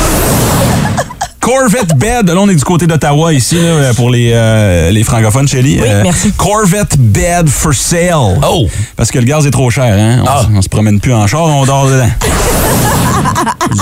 [1.45, 5.47] Corvette Bed, là on est du côté d'Ottawa ici là, pour les, euh, les francophones,
[5.47, 5.79] Shelly.
[5.79, 6.33] Oui, merci.
[6.33, 8.41] Corvette Bed for sale.
[8.49, 8.67] Oh!
[8.97, 10.23] Parce que le gaz est trop cher, hein?
[10.23, 10.47] On, Ah.
[10.55, 12.09] on se promène plus en char, on dort dedans.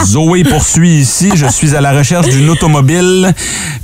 [0.05, 1.31] Zoé poursuit ici.
[1.37, 3.33] Je suis à la recherche d'une automobile.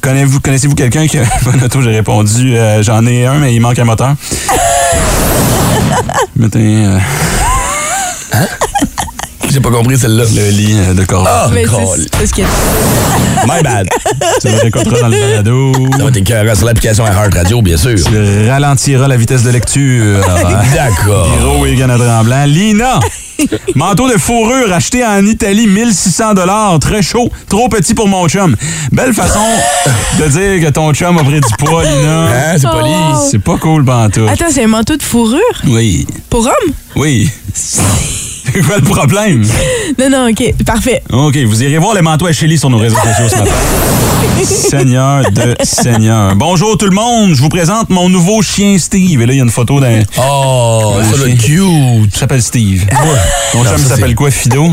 [0.00, 1.22] Connaissez-vous quelqu'un qui a
[1.54, 1.80] une auto?
[1.80, 4.14] J'ai répondu, euh, j'en ai un, mais il manque un moteur.
[6.36, 6.98] Mettez euh,
[9.50, 10.24] J'ai pas compris celle-là.
[10.34, 11.32] le lit de Corvette.
[11.34, 11.50] Ah,
[12.24, 12.42] ce que
[13.46, 13.88] My bad.
[14.40, 15.72] Tu le récolteras dans le balado?
[15.96, 17.94] Ça va t'écœurer sur l'application à Heart Radio, bien sûr.
[17.96, 20.20] Tu ralentiras la vitesse de lecture.
[20.74, 21.28] D'accord.
[21.40, 22.44] Hiro et Gana Tremblant.
[22.46, 23.00] Lina!
[23.74, 28.54] Manteau de fourrure acheté en Italie, 1600 dollars, très chaud, trop petit pour mon chum.
[28.90, 29.38] Belle façon
[30.18, 32.24] de dire que ton chum a pris du poids, Lina.
[32.24, 32.90] Hein, c'est poli.
[32.92, 33.28] Oh.
[33.30, 34.26] C'est pas cool, Bantou.
[34.28, 35.38] Attends, c'est un manteau de fourrure?
[35.66, 36.72] Oui, pour homme?
[36.96, 37.30] oui.
[38.54, 39.44] C'est quoi le problème?
[39.98, 41.02] Non, non, OK, parfait.
[41.10, 43.50] OK, vous irez voir les manteaux à Shelly sur nos réseaux sociaux ce matin.
[44.44, 46.34] Seigneur de Seigneur.
[46.36, 49.20] Bonjour tout le monde, je vous présente mon nouveau chien Steve.
[49.22, 50.02] Et là, il y a une photo d'un...
[50.18, 52.14] Oh, Ouais, ça être cute.
[52.14, 52.86] Il s'appelle Steve.
[53.52, 54.68] Ton Non, chum ça, s'appelle quoi, Fido?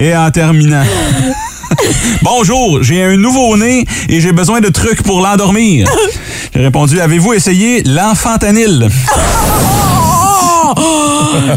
[0.00, 0.84] Et en terminant.
[2.22, 5.88] Bonjour, j'ai un nouveau-né et j'ai besoin de trucs pour l'endormir.
[6.54, 8.88] J'ai répondu, avez-vous essayé l'enfantanil?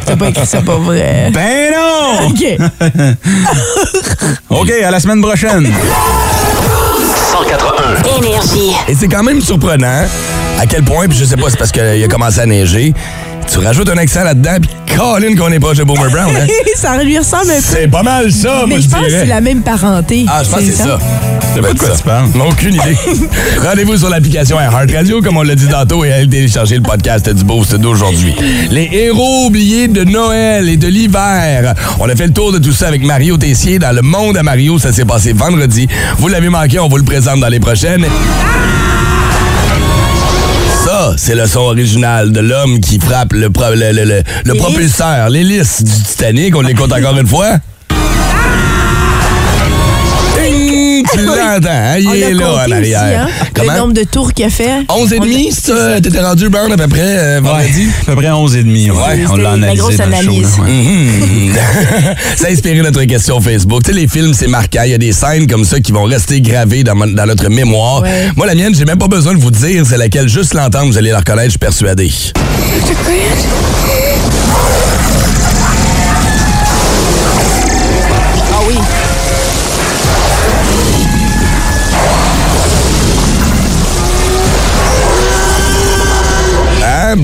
[0.05, 1.31] T'as pas écrit ça pour vrai.
[1.33, 2.27] Ben non!
[2.29, 2.43] OK.
[4.49, 5.71] OK, à la semaine prochaine.
[7.31, 8.17] 104.1.
[8.17, 8.75] Énergie.
[8.87, 10.05] Et c'est quand même surprenant
[10.59, 12.93] à quel point, puis je sais pas, c'est parce qu'il a commencé à neiger.
[13.51, 16.31] Tu rajoutes un accent là-dedans, puis Colin qu'on est proche de Boomer Brown.
[16.33, 16.47] Hein?
[16.75, 17.61] ça lui ressemble un peu.
[17.61, 20.25] C'est pas mal ça, Mais je je pense que c'est la même parenté.
[20.29, 20.97] Ah, je pense que c'est ça.
[21.53, 22.29] Sais pas de quoi tu parles.
[22.47, 22.97] Aucune idée.
[23.61, 27.29] Rendez-vous sur l'application Heart Radio, comme on l'a dit tantôt, et allez télécharger le podcast
[27.29, 28.33] du Boost d'aujourd'hui.
[28.69, 31.73] Les héros oubliés de Noël et de l'hiver.
[31.99, 34.43] On a fait le tour de tout ça avec Mario Tessier dans le monde à
[34.43, 34.79] Mario.
[34.79, 35.89] Ça s'est passé vendredi.
[36.19, 38.05] Vous l'avez manqué, on vous le présente dans les prochaines.
[41.11, 45.29] Ça, c'est le son original de l'homme qui frappe le, pro- le, le- le- propulseur,
[45.29, 46.55] l'hélice du Titanic.
[46.55, 47.57] On l'écoute encore une fois.
[51.13, 51.97] Tu l'entends, hein?
[51.99, 53.01] Il On est a là compté en arrière.
[53.03, 53.73] Aussi, hein, Comment?
[53.73, 54.71] Le nombre de tours qu'il a fait.
[54.89, 56.01] 11 et demi, ça?
[56.01, 57.87] T'étais rendu, Brown, à peu près, euh, vendredi?
[58.01, 58.89] À peu près 11 et demi.
[58.89, 58.97] Ouais.
[59.29, 60.57] On l'a la analysé grosse dans le show, analyse.
[60.57, 62.15] là, ouais.
[62.37, 63.83] Ça a inspiré notre question Facebook.
[63.83, 64.81] Tu sais, les films, c'est marquant.
[64.85, 68.01] Il y a des scènes comme ça qui vont rester gravées dans, notre mémoire.
[68.01, 68.29] Ouais.
[68.35, 70.27] Moi, la mienne, j'ai même pas besoin de vous dire c'est laquelle.
[70.27, 72.11] Juste l'entendre, vous allez la reconnaître, je suis persuadé.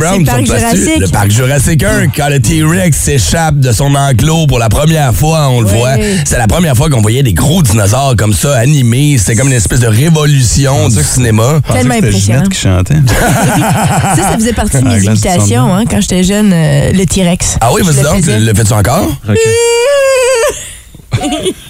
[0.08, 0.46] Brown, le parc?
[0.46, 1.00] Jurassique.
[1.00, 5.50] Le parc Jurassique 1, quand le T-Rex s'échappe de son enclos pour la première fois,
[5.50, 5.96] on le voit.
[6.26, 9.18] C'est la première fois qu'on voyait des gros dinosaures comme ça, animés.
[9.18, 11.60] C'était comme une espèce de révolution du cinéma.
[11.72, 12.44] Tellement impressionnant.
[12.44, 12.96] Ginette qui chantait.
[14.18, 17.58] Ça, ça faisait partie de mes imitations hein, quand j'étais jeune, euh, le T-Rex.
[17.62, 19.08] Ah oui, vas-y donc, le fais-tu encore?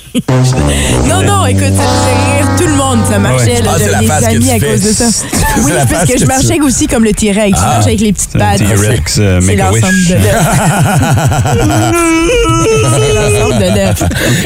[1.08, 3.00] Non, non, écoute, ça faisait rire tout le monde.
[3.10, 5.06] Ça marchait, là, Ah, c'est de- la les face que amis à cause de ça.
[5.64, 7.58] Oui, parce que je marchais aussi comme le T-Rex.
[7.58, 8.58] Je marchais avec les petites un pattes.
[8.60, 10.16] T-Rex, euh, C'est l'ensemble de
[12.96, 14.04] C'est l'ensemble de l'œuf.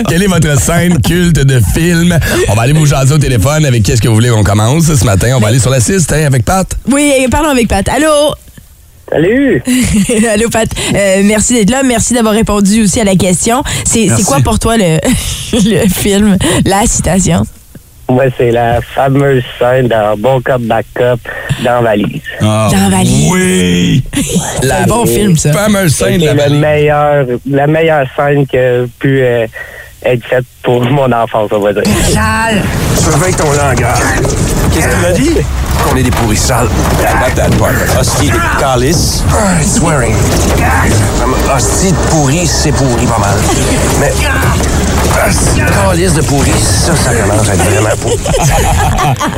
[0.07, 2.17] Quelle est votre scène culte de film?
[2.49, 5.05] On va aller vous jaser au téléphone avec qu'est-ce que vous voulez qu'on commence ce
[5.05, 5.33] matin?
[5.35, 6.67] On va aller sur la 6 hein, avec Pat.
[6.91, 7.87] Oui, parlons avec Pat.
[7.89, 8.07] Allô?
[9.11, 9.61] Salut!
[10.33, 10.69] Allô, Pat.
[10.95, 11.83] Euh, merci d'être là.
[11.83, 13.61] Merci d'avoir répondu aussi à la question.
[13.85, 14.99] C'est quoi pour toi le,
[15.53, 17.43] le film, la citation?
[18.09, 21.19] Moi, c'est la fameuse scène dans Bon Cop, Back Cop
[21.63, 22.21] dans Valise.
[22.41, 23.29] Ah, Dans Valise.
[23.31, 24.03] Oui!
[24.61, 25.51] C'est un bon film, ça.
[25.53, 26.59] fameuse C'est scène de la la valise.
[26.59, 29.45] meilleure, la meilleure scène qui a pu euh,
[30.03, 31.83] être faite pour mon enfance, on va dire.
[32.97, 33.97] Surveille ton langage.
[34.73, 35.45] Qu'est-ce qu'il a dit?
[35.91, 36.69] Qu'on est des pourris sales.
[37.19, 37.71] Not that part.
[37.99, 39.23] Hostie de calice.
[39.29, 40.15] Ah, swearing.
[41.19, 43.37] Comme Hostie de pourri, c'est pourri pas mal.
[43.99, 44.11] Mais...
[45.83, 48.17] Calice de pourri, ça, ça commence à être vraiment pourri.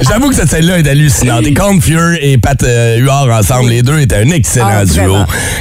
[0.02, 1.46] J'avoue que cette scène-là est hallucinante.
[1.48, 5.16] Et Count Fury et Pat euh, Huard ensemble, les deux étaient un excellent Ah, duo.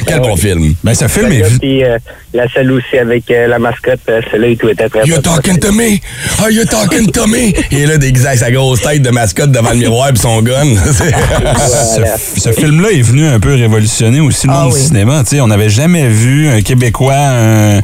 [0.07, 0.75] Quel bon film.
[0.85, 1.59] Ben, ce film est.
[1.59, 1.99] Puis euh,
[2.35, 5.23] la celle aussi avec euh, la mascotte, euh, celle-là, il tout était très You très
[5.23, 5.99] talking to me?
[6.41, 7.53] Are you talking to me?
[7.71, 10.43] Il est là déguisé avec sa grosse tête de mascotte devant le miroir et son
[10.43, 10.75] gun.
[10.85, 12.17] Voilà.
[12.17, 14.81] Ce, ce film-là est venu un peu révolutionner aussi le Ah monde oui.
[14.81, 15.23] du cinéma.
[15.41, 17.81] On n'avait jamais vu un Québécois, un,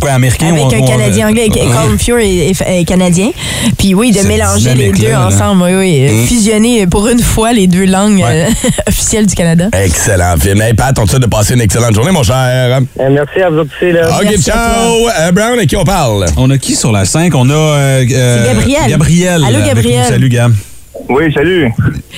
[0.00, 0.48] quoi, américain.
[0.52, 3.30] Avec ou un Canadien anglais, Colin Fury est, est- est canadien.
[3.78, 5.26] Puis oui, de mélanger les deux là.
[5.26, 6.10] ensemble, oui, oui.
[6.12, 6.26] Mm.
[6.26, 8.46] Fusionner pour une fois les deux langues euh,
[8.88, 9.68] officielles du Canada.
[9.72, 10.60] Excellent film.
[10.62, 12.36] Hey Pat, on te souhaite de passer une excellente journée, mon cher.
[12.36, 14.08] Euh, merci à vous aussi, là.
[14.18, 15.08] OK, Merci à ciao.
[15.20, 16.26] Euh, Brown, à qui on parle?
[16.36, 17.34] On a qui sur la 5?
[17.34, 17.52] On a...
[17.54, 18.80] euh, C'est Gabriel.
[18.88, 19.44] Gabriel.
[19.44, 20.04] Allô, Gabriel.
[20.08, 20.52] Salut, Gab.
[21.08, 21.70] Oui, salut.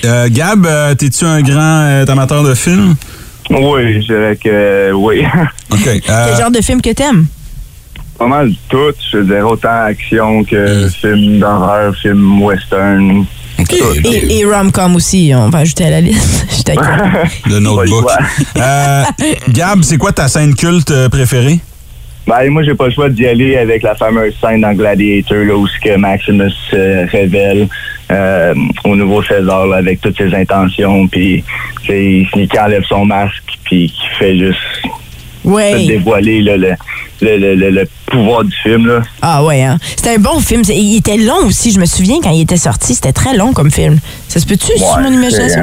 [0.05, 2.95] Euh, Gab, euh, t'es-tu un grand euh, amateur de films?
[3.49, 5.23] Oui, je dirais que oui.
[5.71, 5.79] OK.
[5.83, 7.25] Quel genre de film que t'aimes?
[8.17, 8.93] Pas mal tout.
[9.11, 13.25] Je veux dire, autant action que film d'horreur, film western.
[13.59, 13.73] OK.
[14.05, 16.45] Et, et rom-com aussi, on va ajouter à la liste.
[16.57, 17.31] Je t'inquiète.
[17.49, 18.05] le notebook.
[18.57, 19.03] Euh,
[19.49, 21.59] Gab, c'est quoi ta scène culte préférée?
[22.25, 25.55] Ben, moi, j'ai pas le choix d'y aller avec la fameuse scène dans Gladiator, là,
[25.55, 27.67] où ce que Maximus se révèle
[28.11, 28.53] euh,
[28.85, 31.43] au nouveau César, là, avec toutes ses intentions, puis
[31.85, 32.25] qui
[32.59, 34.59] enlève son masque, puis qui fait juste
[35.87, 36.71] dévoiler là, le,
[37.21, 38.87] le, le, le- le pouvoir du film.
[38.87, 39.01] Là.
[39.21, 39.77] Ah ouais, hein.
[39.97, 40.61] C'était un bon film.
[40.69, 41.71] Il était long aussi.
[41.73, 43.99] Je me souviens quand il était sorti, c'était très long comme film.
[44.29, 45.61] Ça se peut-tu sur mon imagination?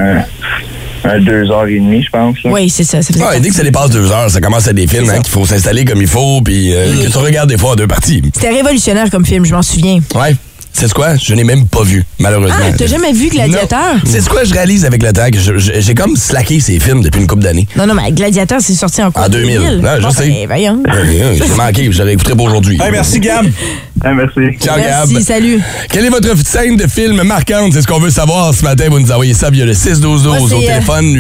[1.04, 2.36] Un, deux heures et demie, je pense.
[2.44, 2.50] là.
[2.50, 2.98] Oui, c'est ça.
[3.22, 5.46] Ah, dès que ça dépasse deux heures, ça commence à des films hein, qu'il faut
[5.46, 8.22] s'installer comme il faut, puis euh, que tu regardes des fois en deux parties.
[8.34, 10.00] C'était révolutionnaire comme film, je m'en souviens.
[10.14, 10.34] Ouais.
[10.72, 11.16] C'est quoi?
[11.16, 12.54] Je n'ai même pas vu, malheureusement.
[12.62, 13.96] Ah, t'as jamais vu Gladiateur?
[14.06, 17.02] C'est quoi je réalise avec le temps que je- je- j'ai comme slacké ces films
[17.02, 17.66] depuis une couple d'années.
[17.76, 19.24] Non, non, mais Gladiateur, c'est sorti en quoi?
[19.24, 19.59] En 2000.
[19.61, 20.28] Ouais, je Bon, sais.
[20.28, 20.83] ben, voyons.
[20.88, 22.78] Euh, J'ai manqué, je écouté pour aujourd'hui.
[22.83, 23.46] Hey, merci, Gab.
[24.02, 24.56] Ah, merci.
[24.59, 25.11] Ciao, Gab.
[25.11, 25.61] Merci, salut.
[25.90, 27.74] Quelle est votre scène de film marquante?
[27.74, 28.87] C'est ce qu'on veut savoir ce matin.
[28.90, 31.14] Vous nous envoyez ça via le 61212 Moi, au euh, téléphone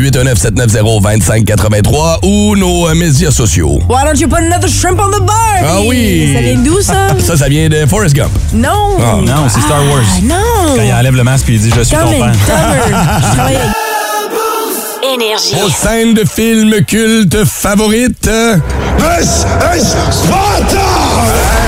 [1.08, 3.80] 819-790-2583 ou nos euh, médias sociaux.
[3.88, 5.36] Why don't you put another shrimp on the bar?
[5.62, 6.32] Ah oui!
[6.34, 7.08] Ça vient d'où, ça?
[7.18, 8.30] Ça, ça vient de Forrest Gump.
[8.54, 8.96] Non!
[8.98, 10.02] Ah, Non, c'est Star Wars.
[10.04, 10.76] Ah, non!
[10.76, 12.32] Quand il enlève le masque et il dit Je suis ton père.
[15.14, 15.54] Énergie.
[15.60, 18.28] Vos scènes de film culte favorites?
[18.30, 18.56] Ah,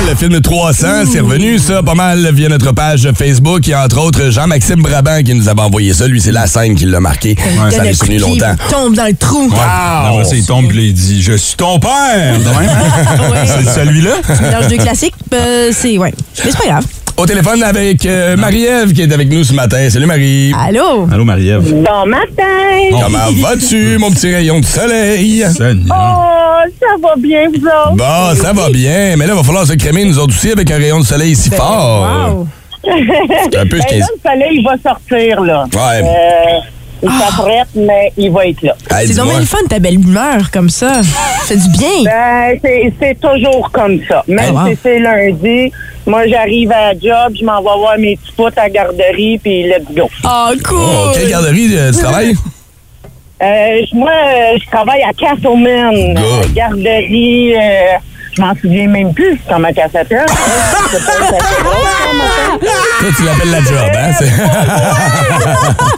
[0.08, 3.66] le film 300, c'est revenu, ça, pas mal via notre page Facebook.
[3.66, 6.06] Il y a entre autres Jean-Maxime Brabant qui nous avait envoyé ça.
[6.06, 7.36] Lui, c'est la scène qui l'a marqué.
[7.70, 8.54] Ça de souvenu longtemps.
[8.66, 9.48] il tombe dans le trou.
[9.48, 9.56] Wow!
[9.56, 12.36] Après ça, il tombe puis là, il dit Je suis ton père.
[13.46, 14.12] C'est celui-là?
[14.40, 15.98] Mélange de classiques, euh, c'est.
[15.98, 16.12] Ouais.
[16.44, 16.84] Mais c'est pas grave.
[17.16, 19.88] Au téléphone avec euh, Marie-Ève qui est avec nous ce matin.
[19.90, 20.52] Salut Marie.
[20.58, 21.06] Allô?
[21.12, 21.62] Allô, Marie-Ève.
[21.72, 22.42] Bon matin!
[22.90, 25.44] Comment vas-tu, mon petit rayon de soleil?
[25.52, 25.84] Seigneur.
[25.94, 27.96] Oh, ça va bien, vous autres?
[27.96, 30.70] Bon, ça va bien, mais là, il va falloir se crémer nous autres aussi avec
[30.70, 32.08] un rayon de soleil si fort.
[32.34, 32.46] Wow.
[32.84, 35.64] C'est un peu ce Ben là, le soleil, il va sortir, là.
[35.72, 36.02] Ouais.
[36.02, 36.58] Euh,
[37.04, 38.74] il s'apprête, mais il va être là.
[38.90, 41.02] Hey, C'est dommage le fun, ta belle humeur comme ça.
[41.02, 41.88] Ça fait du bien.
[42.04, 44.24] Ben, c'est c'est toujours comme ça.
[44.26, 44.70] Même Ah, wow.
[44.70, 45.72] si c'est lundi,
[46.06, 49.38] moi, j'arrive à la job, je m'en vais voir mes petits potes à la garderie,
[49.38, 50.08] puis let's go.
[50.24, 50.78] Oh, cool.
[50.78, 52.34] Oh, quelle garderie euh, tu travailles?
[53.42, 56.18] Euh, je- moi, euh, je travaille à Castleman, Good.
[56.24, 57.54] euh, garderie.
[58.34, 60.26] Je m'en souviens même plus comment ça s'appelle.
[63.00, 64.10] Toi, tu l'appelles la job, hein?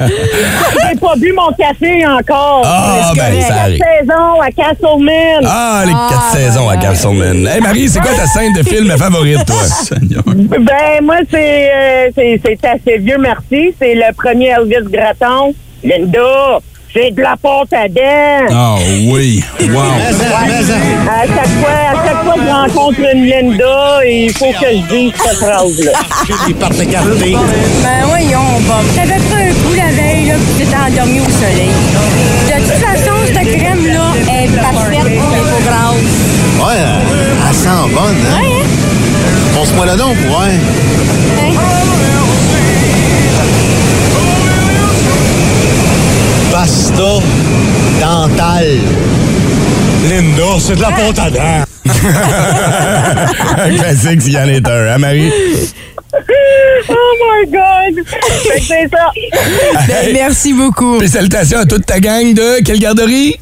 [0.00, 2.62] J'ai pas bu mon café encore.
[2.64, 3.80] Ah, ben, ça arrive.
[4.00, 5.44] saison à Castleman.
[5.46, 7.46] Ah, les quatre saisons à Castleman.
[7.46, 9.56] Hey, Marie, c'est quoi ta scène de film favorite, toi?
[9.64, 10.22] Seigneur.
[10.26, 13.74] Ben, moi, c'est, euh, c'est, c'est assez vieux, merci.
[13.78, 15.54] C'est le premier Elvis Gratton.
[15.82, 16.60] Linda,
[16.94, 18.46] c'est de la pâte à dents.
[18.52, 18.76] Ah
[19.08, 19.42] oui.
[19.60, 19.80] Wow.
[19.80, 24.94] À chaque fois, à chaque fois que je rencontre une Linda, il faut que je
[24.94, 25.92] dise cette phrase-là.
[27.82, 28.84] Ben voyons, Bob.
[28.94, 31.72] T'avais pris un coup la veille, là, puis t'étais endormi au soleil.
[32.46, 36.14] De toute façon, cette crème-là est parfaite pour les peaux grasses.
[36.60, 38.40] Ouais, elle, elle sent bonne, hein?
[38.40, 38.66] Ouais, hein?
[39.54, 40.54] Pense-moi le nom, ouais.
[41.40, 41.73] Hein?
[46.94, 47.20] Pasta
[48.00, 48.78] dentale.
[50.08, 51.64] Linda, c'est de la pâte à dents.
[53.58, 55.32] un classique s'il y en est un, hein, Marie?
[56.88, 58.04] Oh my God!
[58.44, 59.10] C'est ça.
[59.88, 60.98] Ben, merci beaucoup.
[60.98, 63.36] Puis salutations à toute ta gang de quelle garderie?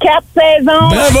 [0.00, 0.88] Quatre saisons.
[0.90, 1.18] Bravo!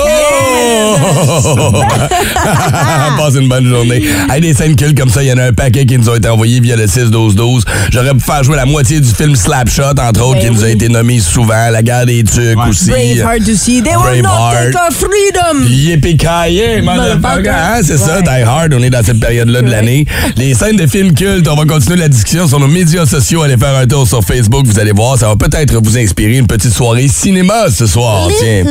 [3.18, 4.02] Passe une bonne journée.
[4.30, 6.14] Hey, des scènes cultes comme ça, il y en a un paquet qui nous ont
[6.14, 7.62] été envoyés via le 6-12-12.
[7.90, 10.68] J'aurais pu faire jouer la moitié du film Slapshot, entre autres, Ben qui nous a
[10.68, 11.70] été nommé souvent.
[11.70, 12.90] La guerre des tucs aussi.
[12.90, 13.82] Brave hard to see.
[13.82, 14.72] They will not Braveheart.
[14.72, 15.66] take our freedom.
[15.68, 17.50] Yippee-ki-yay, motherfucker!
[17.50, 18.22] Hein, c'est ça, Ouais.
[18.22, 20.06] Die Hard, on est dans cette période-là de l'année.
[20.36, 23.42] Les scènes de films cultes, on va continuer la discussion sur nos médias sociaux.
[23.42, 26.46] Allez faire un tour sur Facebook, vous allez voir, ça va peut-être vous inspirer une
[26.46, 28.28] petite soirée cinéma ce soir.
[28.38, 28.64] Tiens.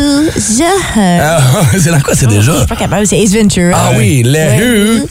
[0.97, 1.39] Ah,
[1.79, 2.51] c'est dans quoi c'est déjà?
[2.53, 3.71] Je suis pas capable, c'est Ace Ventura.
[3.75, 4.57] Ah oui, les Ouais.
[4.57, 5.03] rues.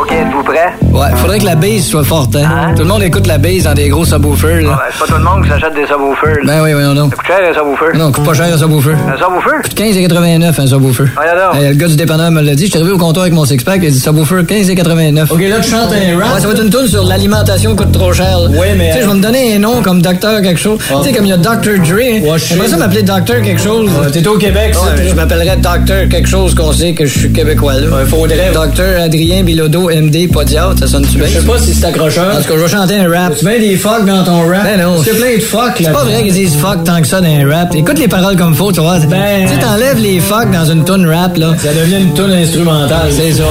[0.00, 0.72] OK, êtes-vous prêts?
[0.92, 2.72] Ouais, faudrait que la base soit forte, hein?
[2.76, 4.70] Tout le monde écoute la base dans des gros subwoofers, là.
[4.70, 6.36] Ben, c'est pas tout le monde qui s'achète des subwoofers.
[6.44, 7.10] Ben oui, voyons donc.
[7.10, 7.98] Ça coûte cher, un subwoofer.
[7.98, 8.92] Non, coûte pas cher un subwoofer.
[8.92, 9.56] Un subwoofer?
[9.64, 11.04] Coûte 15,89 un subwoofer.
[11.16, 11.62] Voyons donc.
[11.62, 13.80] Le gars du dépanneur me l'a dit, je suis arrivé au comptoir avec mon six-pack,
[13.82, 15.32] il a dit subwoofer 15,89.
[15.32, 16.34] OK, là tu chantes un rap.
[16.34, 18.38] Ouais, ça va être une tune sur l'alimentation coûte trop cher.
[18.50, 18.90] Oui, mais.
[18.90, 20.78] Tu sais, je vais me donner un nom comme docteur quelque chose.
[20.86, 21.78] Tu sais, comme il y a Dr.
[21.84, 21.96] Dre.
[22.30, 23.90] Ouais, J'aimerais ça m'appeler docteur quelque chose.
[24.12, 24.94] T'es au Québec, ça.
[24.96, 27.88] je m'appellerais docteur quelque chose qu'on sait que je suis québécois, là.
[27.88, 28.52] Ouais, faudrait.
[28.54, 31.26] Docteur Adrien Bilodeau, MD, pas diable, ça sonne-tu bien?
[31.26, 32.36] Je sais pas si c'est accrocheur.
[32.38, 33.34] Tout cas, je vais chanter un rap.
[33.38, 34.64] Tu mets des fuck dans ton rap?
[34.64, 35.02] Ben non.
[35.02, 35.86] C'est plein de fuck, là.
[35.86, 37.74] C'est pas vrai qu'ils disent fuck tant que ça dans un rap.
[37.74, 38.98] Écoute les paroles comme faut, tu vois.
[39.00, 39.46] Ben.
[39.46, 41.54] Tu sais, t'enlèves les fuck dans une tune rap, là.
[41.58, 43.10] Ça devient une tune instrumentale.
[43.10, 43.44] C'est ça.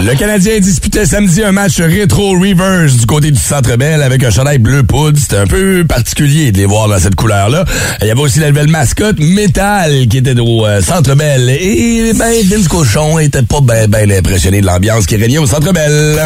[0.00, 4.30] Le Canadien disputait samedi un match rétro reverse du côté du Centre Bell avec un
[4.30, 5.18] chandail bleu poudre.
[5.20, 7.64] C'était un peu particulier de les voir dans cette couleur-là.
[8.00, 11.48] Il y avait aussi la nouvelle mascotte Metal qui était au euh, Centre Bell.
[11.50, 15.72] Et ben, Vince Cochon était pas ben, ben impressionné de l'ambiance qui régnait au Centre
[15.72, 16.18] Bell.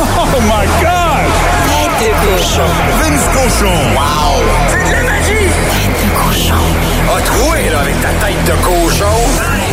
[0.00, 1.04] Oh my God!
[1.98, 2.62] Tête de cochon.
[3.00, 3.74] Vince Cochon!
[3.94, 4.42] Wow!
[4.68, 5.50] C'est de la magie!
[5.72, 6.64] Tête de cochon.
[7.16, 9.63] A troué, là, avec ta tête de cochon.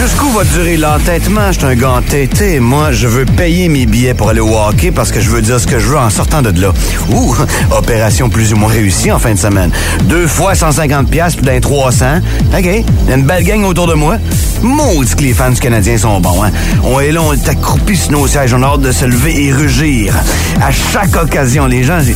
[0.00, 1.52] Jusqu'où va durer l'entêtement?
[1.52, 2.58] Je suis un gars entêté.
[2.58, 5.60] Moi, je veux payer mes billets pour aller au hockey parce que je veux dire
[5.60, 6.72] ce que je veux en sortant de là.
[7.10, 7.34] Ouh,
[7.70, 9.70] opération plus ou moins réussie en fin de semaine.
[10.04, 12.20] Deux fois 150 pièces puis d'un 300.
[12.56, 14.16] OK, y a une belle gang autour de moi.
[14.62, 16.50] Maudit que les fans du Canadien sont bons, hein?
[16.84, 18.54] On est là, on est accroupis sur nos sièges.
[18.54, 20.14] On a hâte de se lever et rugir.
[20.62, 22.14] À chaque occasion, les gens, ils,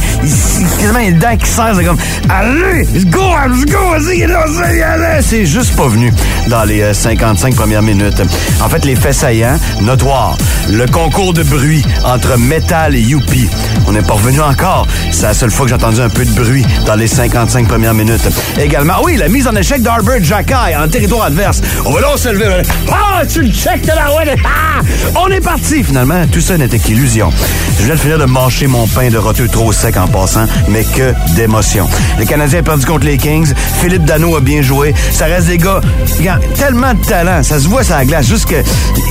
[0.79, 5.23] quasiment les dents qui serrent, c'est comme Allez, let's go, let's go, vas-y, vas-y, allez.
[5.23, 6.13] C'est juste pas venu
[6.49, 8.23] dans les euh, 55 premières minutes.
[8.63, 10.37] En fait, les faits saillants, notoires.
[10.71, 13.49] Le concours de bruit entre métal et youpi.
[13.87, 14.87] On n'est pas revenu encore.
[15.11, 17.95] C'est la seule fois que j'ai entendu un peu de bruit dans les 55 premières
[17.95, 18.29] minutes.
[18.59, 21.61] Également, oui, la mise en échec d'Arbert Jacky en territoire adverse.
[21.85, 22.63] On va là se lever.
[22.91, 24.37] Ah, tu le check de la ouais.
[24.45, 24.81] Ah!
[25.17, 25.83] On est parti.
[25.85, 27.31] Finalement, tout ça n'était qu'illusion.
[27.79, 30.85] Je viens de finir de mâcher mon pain de roteux trop sec en passant, mais
[30.85, 31.89] que d'émotion.
[32.19, 33.53] Le Canadien a perdu contre les Kings.
[33.81, 34.95] Philippe Dano a bien joué.
[35.11, 35.81] Ça reste des gars,
[36.19, 37.43] regarde, tellement de talent.
[37.43, 38.27] Ça se voit sur la glace.
[38.27, 38.57] Juste que,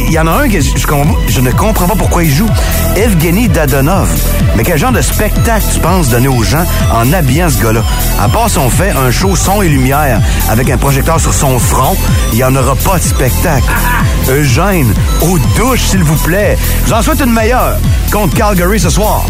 [0.08, 2.50] il y en a un que je, ne comprends pas pourquoi il joue.
[2.96, 4.10] Evgeny Dadonov.
[4.56, 7.84] Mais quel genre de spectacle tu penses donner aux gens en habillant ce gars-là?
[8.22, 11.60] À part si on fait un show son et lumière avec un projecteur sur son
[11.60, 11.96] front,
[12.32, 13.66] il n'y en aura pas de spectacle.
[14.30, 16.58] Eugène, aux douches, s'il vous plaît.
[16.86, 17.78] Je vous en souhaite une meilleure
[18.12, 19.26] contre Calgary ce soir.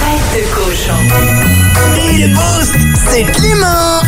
[0.00, 1.59] Tête de cochon.
[1.96, 2.74] Et le boost,
[3.10, 4.02] c'est Clément.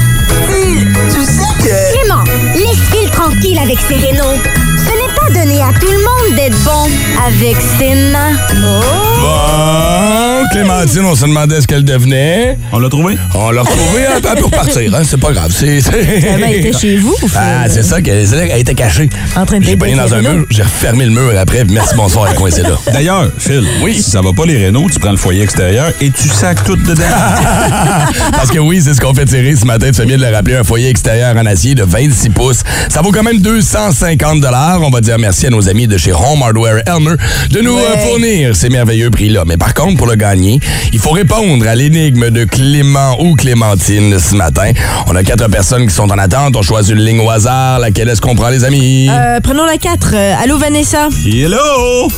[1.12, 1.92] Tu sais que...
[1.92, 4.38] Clément, laisse Phil tranquille avec ses rénaux.
[4.86, 6.88] Ce n'est pas donné à tout le monde d'être bon
[7.26, 8.36] avec ses mains.
[8.60, 12.58] Bon, Clémentine, on se demandait ce qu'elle devenait.
[12.72, 13.16] On l'a trouvé?
[13.34, 15.02] On l'a retrouvé un peu pour partir, hein?
[15.04, 15.52] C'est pas grave.
[15.54, 17.30] C'est, Elle était chez vous, Phil.
[17.36, 18.26] Ah, c'est ça, qu'elle
[18.58, 19.08] était cachée.
[19.36, 22.26] En train de J'ai pogné dans un mur, j'ai refermé le mur après, merci, bonsoir,
[22.28, 22.78] elle est coincée là.
[22.92, 26.28] D'ailleurs, Phil, si ça va pas les rénaux, tu prends le foyer extérieur et tu
[26.28, 27.02] sacs tout dedans.
[28.32, 29.86] Parce que oui, c'est ce qu'on fait tirer ce matin.
[29.88, 32.62] Tu fais bien de le rappeler, un foyer extérieur en acier de 26 pouces.
[32.88, 34.40] Ça vaut quand même 250
[34.80, 37.16] On va dire merci à nos amis de chez Home Hardware Elmer
[37.50, 39.44] de nous euh, fournir ces merveilleux prix-là.
[39.46, 40.60] Mais par contre, pour le gagner,
[40.92, 44.70] il faut répondre à l'énigme de Clément ou Clémentine ce matin.
[45.06, 46.56] On a quatre personnes qui sont en attente.
[46.56, 47.78] On choisit une ligne au hasard.
[47.80, 49.08] Laquelle est-ce qu'on prend, les amis?
[49.10, 50.10] Euh, prenons la 4.
[50.14, 51.08] Euh, allô, Vanessa?
[51.26, 52.08] Hello!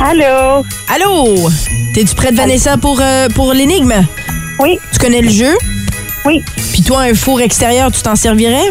[0.00, 0.64] Allô?
[0.92, 1.50] Allô?
[1.94, 3.94] T'es-tu prête, Vanessa, pour, euh, pour l'énigme?
[4.58, 4.78] Oui.
[4.92, 5.54] Tu connais le jeu?
[6.24, 6.42] Oui.
[6.72, 8.70] Puis toi, un four extérieur, tu t'en servirais?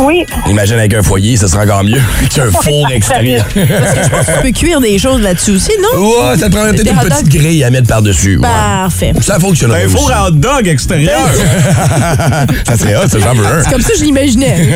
[0.00, 0.24] Oui.
[0.48, 2.00] Imagine avec un foyer, ça sera encore mieux
[2.34, 3.44] qu'un four extérieur.
[3.54, 6.00] Parce que je pense que tu peux cuire des choses là-dessus aussi, non?
[6.00, 8.36] Ouais, ça te prendrait peut-être Des une petite grille à mettre par-dessus.
[8.38, 8.42] ouais.
[8.48, 9.12] Parfait.
[9.20, 9.96] Ça fonctionnerait Un aussi.
[9.96, 11.18] four à hot dog extérieur.
[12.66, 13.62] ça serait hot, ça, j'en veux un.
[13.62, 14.68] C'est comme ça que je l'imaginais.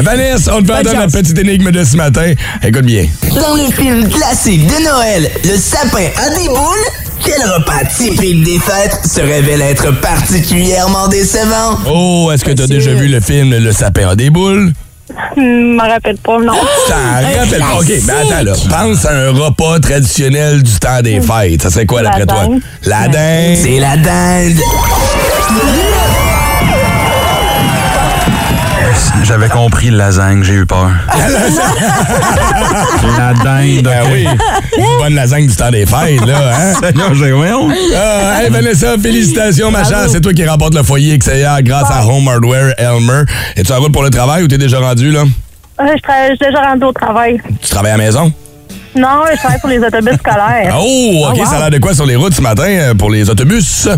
[0.00, 1.12] Vanessa, on te pardonne la chance.
[1.12, 2.32] petite énigme de ce matin.
[2.62, 3.06] Écoute bien.
[3.34, 6.86] Dans le film classique de Noël, le sapin a des boules,
[7.22, 11.78] quel repas typique des fêtes se révèle être particulièrement décevant?
[11.88, 14.72] Oh, est-ce que tu as déjà vu le film Le sapin a des boules?
[15.36, 16.52] Je m'en rappelle pas, non.
[16.88, 17.80] T'en rappelles pas?
[17.80, 18.52] OK, mais attends là.
[18.68, 21.62] Pense à un repas traditionnel du temps des fêtes.
[21.62, 22.48] Ça serait quoi d'après toi?
[22.84, 23.56] La dinde.
[23.56, 24.56] C'est la dinde.
[29.30, 30.90] J'avais compris le lasagne, j'ai eu peur.
[33.16, 33.84] la dinde.
[33.84, 34.26] Ben oui.
[34.76, 36.74] Une bonne lasagne du temps des fêtes, là, hein?
[36.82, 37.32] Seigneur, j'ai.
[37.96, 40.10] Ah, hey Vanessa, félicitations, ma chère.
[40.10, 43.22] C'est toi qui remporte le foyer extérieur grâce à Home Hardware Elmer.
[43.54, 45.20] Es-tu en route pour le travail ou t'es déjà rendu, là?
[45.20, 47.40] Euh, je, je suis déjà rendu au travail.
[47.62, 48.32] Tu travailles à la maison?
[48.96, 50.74] Non, je travaille pour les autobus scolaires.
[50.76, 51.38] Oh, OK.
[51.38, 51.44] wow.
[51.44, 53.88] Ça a l'air de quoi sur les routes ce matin euh, pour les autobus?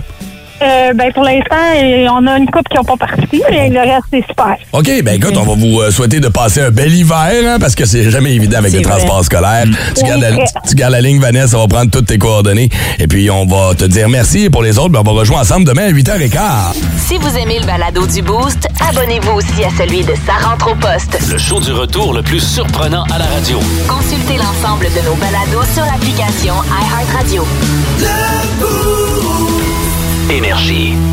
[0.63, 3.81] Euh, ben, pour l'instant, euh, on a une coupe qui n'ont pas parti, mais le
[3.81, 4.57] reste, c'est super.
[4.73, 7.75] OK, ben écoute, on va vous euh, souhaiter de passer un bel hiver, hein, parce
[7.75, 8.83] que c'est jamais évident avec vrai.
[8.83, 9.65] transports scolaires.
[9.97, 10.45] Tu, Oui, gardes la, très.
[10.69, 12.69] tu gardes la ligne, Vanessa, on va prendre toutes tes coordonnées.
[12.99, 14.45] Et puis, on va te dire merci.
[14.45, 16.77] Et pour les autres, ben, on va rejoindre ensemble demain à 8h15.
[16.97, 20.75] Si vous aimez le balado du Boost, abonnez-vous aussi à celui de Sa rentre au
[20.77, 21.19] poste.
[21.31, 23.59] Le show du retour le plus surprenant à la radio.
[23.89, 27.45] Consultez l'ensemble de nos balados sur l'application iHeartRadio.
[30.33, 31.12] Énergie.